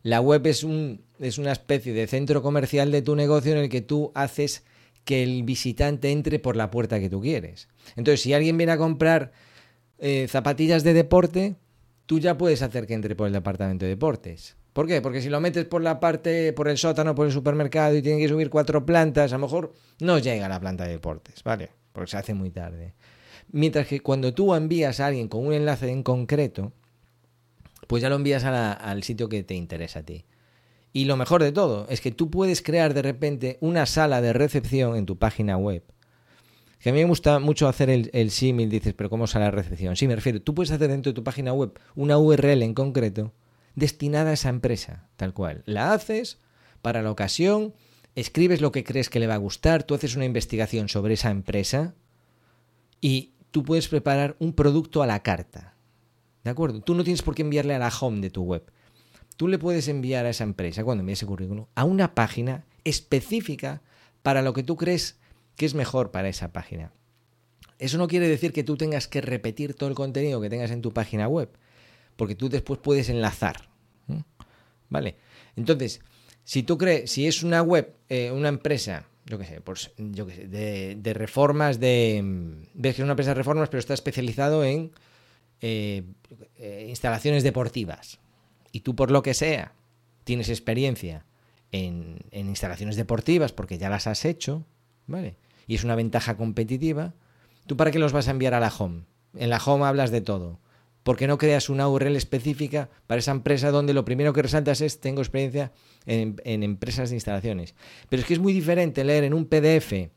La 0.01 0.21
web 0.21 0.47
es, 0.47 0.63
un, 0.63 1.01
es 1.19 1.37
una 1.37 1.51
especie 1.51 1.93
de 1.93 2.07
centro 2.07 2.41
comercial 2.41 2.91
de 2.91 3.03
tu 3.03 3.15
negocio 3.15 3.51
en 3.51 3.59
el 3.59 3.69
que 3.69 3.81
tú 3.81 4.11
haces 4.15 4.63
que 5.05 5.23
el 5.23 5.43
visitante 5.43 6.11
entre 6.11 6.39
por 6.39 6.55
la 6.55 6.71
puerta 6.71 6.99
que 6.99 7.09
tú 7.09 7.21
quieres. 7.21 7.67
Entonces, 7.95 8.21
si 8.21 8.33
alguien 8.33 8.57
viene 8.57 8.71
a 8.71 8.77
comprar 8.77 9.31
eh, 9.99 10.27
zapatillas 10.29 10.83
de 10.83 10.93
deporte, 10.93 11.55
tú 12.05 12.19
ya 12.19 12.37
puedes 12.37 12.61
hacer 12.61 12.87
que 12.87 12.93
entre 12.93 13.15
por 13.15 13.27
el 13.27 13.33
departamento 13.33 13.85
de 13.85 13.89
deportes. 13.89 14.55
¿Por 14.73 14.87
qué? 14.87 15.01
Porque 15.01 15.21
si 15.21 15.29
lo 15.29 15.39
metes 15.39 15.65
por 15.65 15.83
la 15.83 15.99
parte, 15.99 16.51
por 16.53 16.67
el 16.67 16.77
sótano, 16.77 17.13
por 17.13 17.27
el 17.27 17.31
supermercado 17.31 17.95
y 17.95 18.01
tiene 18.01 18.19
que 18.19 18.27
subir 18.27 18.49
cuatro 18.49 18.85
plantas, 18.85 19.31
a 19.31 19.37
lo 19.37 19.45
mejor 19.45 19.73
no 19.99 20.17
llega 20.17 20.47
a 20.47 20.49
la 20.49 20.59
planta 20.59 20.85
de 20.85 20.91
deportes, 20.91 21.43
¿vale? 21.43 21.69
Porque 21.91 22.09
se 22.09 22.17
hace 22.17 22.33
muy 22.33 22.49
tarde. 22.49 22.93
Mientras 23.51 23.87
que 23.87 23.99
cuando 23.99 24.33
tú 24.33 24.55
envías 24.55 24.99
a 24.99 25.07
alguien 25.07 25.27
con 25.27 25.45
un 25.45 25.53
enlace 25.53 25.89
en 25.91 26.01
concreto, 26.01 26.73
pues 27.87 28.01
ya 28.01 28.09
lo 28.09 28.15
envías 28.15 28.43
al 28.45 29.03
sitio 29.03 29.29
que 29.29 29.43
te 29.43 29.53
interesa 29.53 29.99
a 29.99 30.03
ti. 30.03 30.25
Y 30.93 31.05
lo 31.05 31.17
mejor 31.17 31.41
de 31.41 31.51
todo 31.51 31.87
es 31.89 32.01
que 32.01 32.11
tú 32.11 32.29
puedes 32.29 32.61
crear 32.61 32.93
de 32.93 33.01
repente 33.01 33.57
una 33.59 33.85
sala 33.85 34.21
de 34.21 34.31
recepción 34.31 34.95
en 34.95 35.05
tu 35.05 35.17
página 35.17 35.57
web. 35.57 35.83
Que 36.79 36.89
a 36.89 36.93
mí 36.93 36.99
me 36.99 37.05
gusta 37.05 37.39
mucho 37.39 37.67
hacer 37.67 37.89
el, 37.89 38.11
el 38.13 38.29
símil, 38.29 38.69
dices, 38.69 38.93
pero 38.93 39.09
¿cómo 39.09 39.25
sala 39.25 39.45
de 39.45 39.51
recepción? 39.51 39.95
Sí, 39.95 40.07
me 40.07 40.15
refiero, 40.15 40.41
tú 40.41 40.53
puedes 40.53 40.71
hacer 40.71 40.89
dentro 40.89 41.11
de 41.11 41.15
tu 41.15 41.23
página 41.23 41.51
web 41.51 41.79
una 41.95 42.17
URL 42.17 42.61
en 42.61 42.73
concreto 42.73 43.33
destinada 43.75 44.31
a 44.31 44.33
esa 44.33 44.49
empresa, 44.49 45.09
tal 45.15 45.33
cual. 45.33 45.63
La 45.65 45.93
haces 45.93 46.39
para 46.81 47.01
la 47.01 47.11
ocasión, 47.11 47.73
escribes 48.15 48.61
lo 48.61 48.71
que 48.71 48.83
crees 48.83 49.09
que 49.09 49.19
le 49.19 49.27
va 49.27 49.35
a 49.35 49.37
gustar, 49.37 49.83
tú 49.83 49.95
haces 49.95 50.15
una 50.15 50.25
investigación 50.25 50.89
sobre 50.89 51.15
esa 51.15 51.31
empresa 51.31 51.95
y 53.01 53.33
tú 53.51 53.63
puedes 53.63 53.87
preparar 53.87 54.35
un 54.39 54.53
producto 54.53 55.01
a 55.01 55.07
la 55.07 55.23
carta. 55.23 55.75
¿De 56.43 56.51
acuerdo? 56.51 56.81
Tú 56.81 56.93
no 56.93 57.03
tienes 57.03 57.21
por 57.21 57.35
qué 57.35 57.41
enviarle 57.41 57.73
a 57.73 57.79
la 57.79 57.89
home 57.89 58.21
de 58.21 58.29
tu 58.29 58.43
web. 58.43 58.63
Tú 59.35 59.47
le 59.47 59.59
puedes 59.59 59.87
enviar 59.87 60.25
a 60.25 60.29
esa 60.29 60.43
empresa, 60.43 60.83
cuando 60.83 61.01
envíes 61.01 61.19
ese 61.19 61.25
currículum, 61.25 61.65
a 61.75 61.83
una 61.83 62.15
página 62.15 62.65
específica 62.83 63.81
para 64.21 64.41
lo 64.41 64.53
que 64.53 64.63
tú 64.63 64.75
crees 64.75 65.17
que 65.55 65.65
es 65.65 65.73
mejor 65.73 66.11
para 66.11 66.29
esa 66.29 66.51
página. 66.51 66.91
Eso 67.79 67.97
no 67.97 68.07
quiere 68.07 68.27
decir 68.27 68.53
que 68.53 68.63
tú 68.63 68.77
tengas 68.77 69.07
que 69.07 69.21
repetir 69.21 69.73
todo 69.73 69.89
el 69.89 69.95
contenido 69.95 70.39
que 70.41 70.49
tengas 70.49 70.71
en 70.71 70.81
tu 70.81 70.93
página 70.93 71.27
web, 71.27 71.49
porque 72.15 72.35
tú 72.35 72.49
después 72.49 72.79
puedes 72.79 73.09
enlazar. 73.09 73.69
¿Vale? 74.89 75.15
Entonces, 75.55 76.01
si 76.43 76.63
tú 76.63 76.77
crees, 76.77 77.11
si 77.11 77.27
es 77.27 77.41
una 77.43 77.61
web, 77.61 77.93
eh, 78.09 78.31
una 78.31 78.49
empresa 78.49 79.07
yo 79.25 79.37
qué 79.39 79.45
sé, 79.45 79.61
pues, 79.61 79.91
qué 79.95 80.35
sé, 80.35 80.47
de, 80.47 81.13
reformas, 81.13 81.79
de... 81.79 82.21
Ves 82.73 82.95
que 82.95 83.01
es 83.01 83.03
una 83.03 83.13
empresa 83.13 83.31
de 83.31 83.35
reformas, 83.35 83.69
pero 83.69 83.79
está 83.79 83.93
especializado 83.93 84.63
en 84.63 84.91
eh, 85.61 86.03
eh, 86.57 86.87
instalaciones 86.89 87.43
deportivas. 87.43 88.19
Y 88.73 88.81
tú, 88.81 88.95
por 88.95 89.11
lo 89.11 89.21
que 89.21 89.35
sea, 89.35 89.71
tienes 90.23 90.49
experiencia 90.49 91.25
en, 91.71 92.25
instalaciones 92.31 92.95
deportivas 92.95 93.53
porque 93.53 93.77
ya 93.77 93.87
las 93.87 94.07
has 94.07 94.25
hecho, 94.25 94.65
¿vale? 95.07 95.37
Y 95.67 95.75
es 95.75 95.83
una 95.83 95.95
ventaja 95.95 96.35
competitiva. 96.35 97.13
¿Tú 97.67 97.77
para 97.77 97.91
qué 97.91 97.99
los 97.99 98.11
vas 98.11 98.27
a 98.27 98.31
enviar 98.31 98.55
a 98.55 98.59
la 98.59 98.73
home? 98.75 99.03
En 99.35 99.51
la 99.51 99.61
home 99.63 99.85
hablas 99.85 100.09
de 100.09 100.21
todo. 100.21 100.59
¿Por 101.03 101.17
qué 101.17 101.27
no 101.27 101.37
creas 101.37 101.69
una 101.69 101.87
URL 101.87 102.15
específica 102.15 102.89
para 103.05 103.19
esa 103.19 103.31
empresa 103.31 103.69
donde 103.69 103.93
lo 103.93 104.05
primero 104.05 104.33
que 104.33 104.41
resaltas 104.41 104.81
es 104.81 104.99
tengo 104.99 105.21
experiencia 105.21 105.71
en, 106.07 106.41
empresas 106.43 107.09
de 107.09 107.17
instalaciones? 107.17 107.75
Pero 108.09 108.21
es 108.21 108.27
que 108.27 108.33
es 108.33 108.39
muy 108.39 108.53
diferente 108.53 109.03
leer 109.03 109.23
en 109.23 109.35
un 109.35 109.45
PDF 109.45 110.09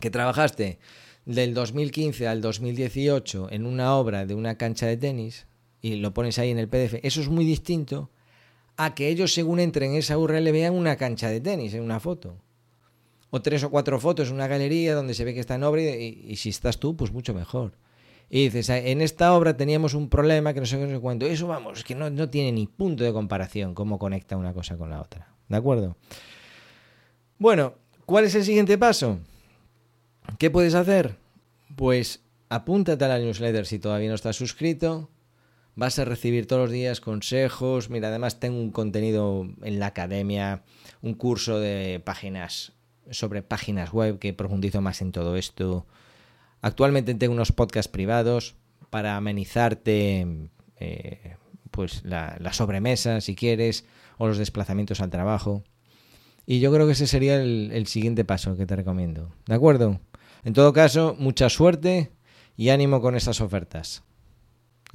que 0.00 0.10
trabajaste 0.10 0.80
del 1.24 1.54
2015 1.54 2.26
al 2.26 2.40
2018 2.40 3.48
en 3.52 3.64
una 3.64 3.94
obra 3.94 4.26
de 4.26 4.34
una 4.34 4.56
cancha 4.56 4.86
de 4.86 4.96
tenis 4.96 5.46
y 5.86 5.96
lo 5.96 6.12
pones 6.12 6.38
ahí 6.40 6.50
en 6.50 6.58
el 6.58 6.68
PDF. 6.68 6.94
Eso 7.02 7.20
es 7.20 7.28
muy 7.28 7.44
distinto 7.44 8.10
a 8.76 8.94
que 8.94 9.08
ellos 9.08 9.32
según 9.32 9.60
entren 9.60 9.92
en 9.92 9.98
esa 9.98 10.18
URL 10.18 10.50
vean 10.50 10.74
una 10.74 10.96
cancha 10.96 11.30
de 11.30 11.40
tenis 11.40 11.74
en 11.74 11.82
una 11.82 12.00
foto. 12.00 12.36
O 13.30 13.40
tres 13.40 13.62
o 13.62 13.70
cuatro 13.70 14.00
fotos 14.00 14.28
en 14.28 14.34
una 14.34 14.48
galería 14.48 14.94
donde 14.94 15.14
se 15.14 15.24
ve 15.24 15.32
que 15.32 15.40
está 15.40 15.54
en 15.54 15.62
obra 15.62 15.82
y, 15.82 16.34
si 16.36 16.48
estás 16.48 16.78
tú, 16.78 16.96
pues 16.96 17.12
mucho 17.12 17.34
mejor. 17.34 17.72
Y 18.28 18.44
dices, 18.44 18.68
en 18.70 19.00
esta 19.00 19.32
obra 19.34 19.56
teníamos 19.56 19.94
un 19.94 20.08
problema 20.08 20.52
que 20.52 20.60
no 20.60 20.66
sé 20.66 20.76
qué, 20.76 20.86
no. 20.86 21.26
Eso, 21.26 21.46
vamos, 21.46 21.84
que 21.84 21.94
no, 21.94 22.10
no 22.10 22.28
tiene 22.28 22.50
ni 22.50 22.66
punto 22.66 23.04
de 23.04 23.12
comparación 23.12 23.74
cómo 23.74 24.00
conecta 24.00 24.36
una 24.36 24.52
cosa 24.52 24.76
con 24.76 24.90
la 24.90 25.00
otra. 25.00 25.28
¿De 25.48 25.56
acuerdo? 25.56 25.96
Bueno, 27.38 27.74
¿cuál 28.06 28.24
es 28.24 28.34
el 28.34 28.44
siguiente 28.44 28.76
paso? 28.76 29.20
¿Qué 30.38 30.50
puedes 30.50 30.74
hacer? 30.74 31.16
Pues 31.76 32.24
apúntate 32.48 33.04
a 33.04 33.08
la 33.08 33.18
newsletter 33.20 33.66
si 33.66 33.78
todavía 33.78 34.08
no 34.08 34.16
estás 34.16 34.34
suscrito. 34.34 35.10
Vas 35.76 35.98
a 35.98 36.04
recibir 36.04 36.46
todos 36.46 36.62
los 36.62 36.70
días 36.72 37.00
consejos. 37.00 37.90
Mira, 37.90 38.08
además 38.08 38.40
tengo 38.40 38.58
un 38.58 38.72
contenido 38.72 39.46
en 39.62 39.78
la 39.78 39.86
academia, 39.86 40.64
un 41.02 41.14
curso 41.14 41.60
de 41.60 42.00
páginas 42.04 42.72
sobre 43.10 43.42
páginas 43.42 43.92
web 43.92 44.18
que 44.18 44.32
profundizo 44.32 44.80
más 44.80 45.00
en 45.00 45.12
todo 45.12 45.36
esto 45.36 45.86
Actualmente 46.66 47.14
tengo 47.14 47.32
unos 47.32 47.52
podcasts 47.52 47.90
privados 47.90 48.56
para 48.90 49.16
amenizarte 49.16 50.48
eh, 50.80 51.36
pues 51.70 52.02
la, 52.04 52.52
sobremesa, 52.52 53.20
si 53.20 53.36
quieres, 53.36 53.84
o 54.18 54.26
los 54.26 54.38
desplazamientos 54.38 55.00
al 55.00 55.10
trabajo. 55.10 55.62
Y 56.44 56.58
yo 56.58 56.72
creo 56.72 56.86
que 56.86 56.92
ese 56.92 57.06
sería 57.06 57.40
el, 57.40 57.70
el 57.72 57.86
siguiente 57.86 58.24
paso 58.24 58.56
que 58.56 58.66
te 58.66 58.74
recomiendo. 58.74 59.32
¿De 59.46 59.54
acuerdo? 59.54 60.00
En 60.44 60.54
todo 60.54 60.72
caso, 60.72 61.14
mucha 61.18 61.48
suerte 61.50 62.10
y 62.56 62.70
ánimo 62.70 63.00
con 63.00 63.14
estas 63.14 63.40
ofertas. 63.40 64.02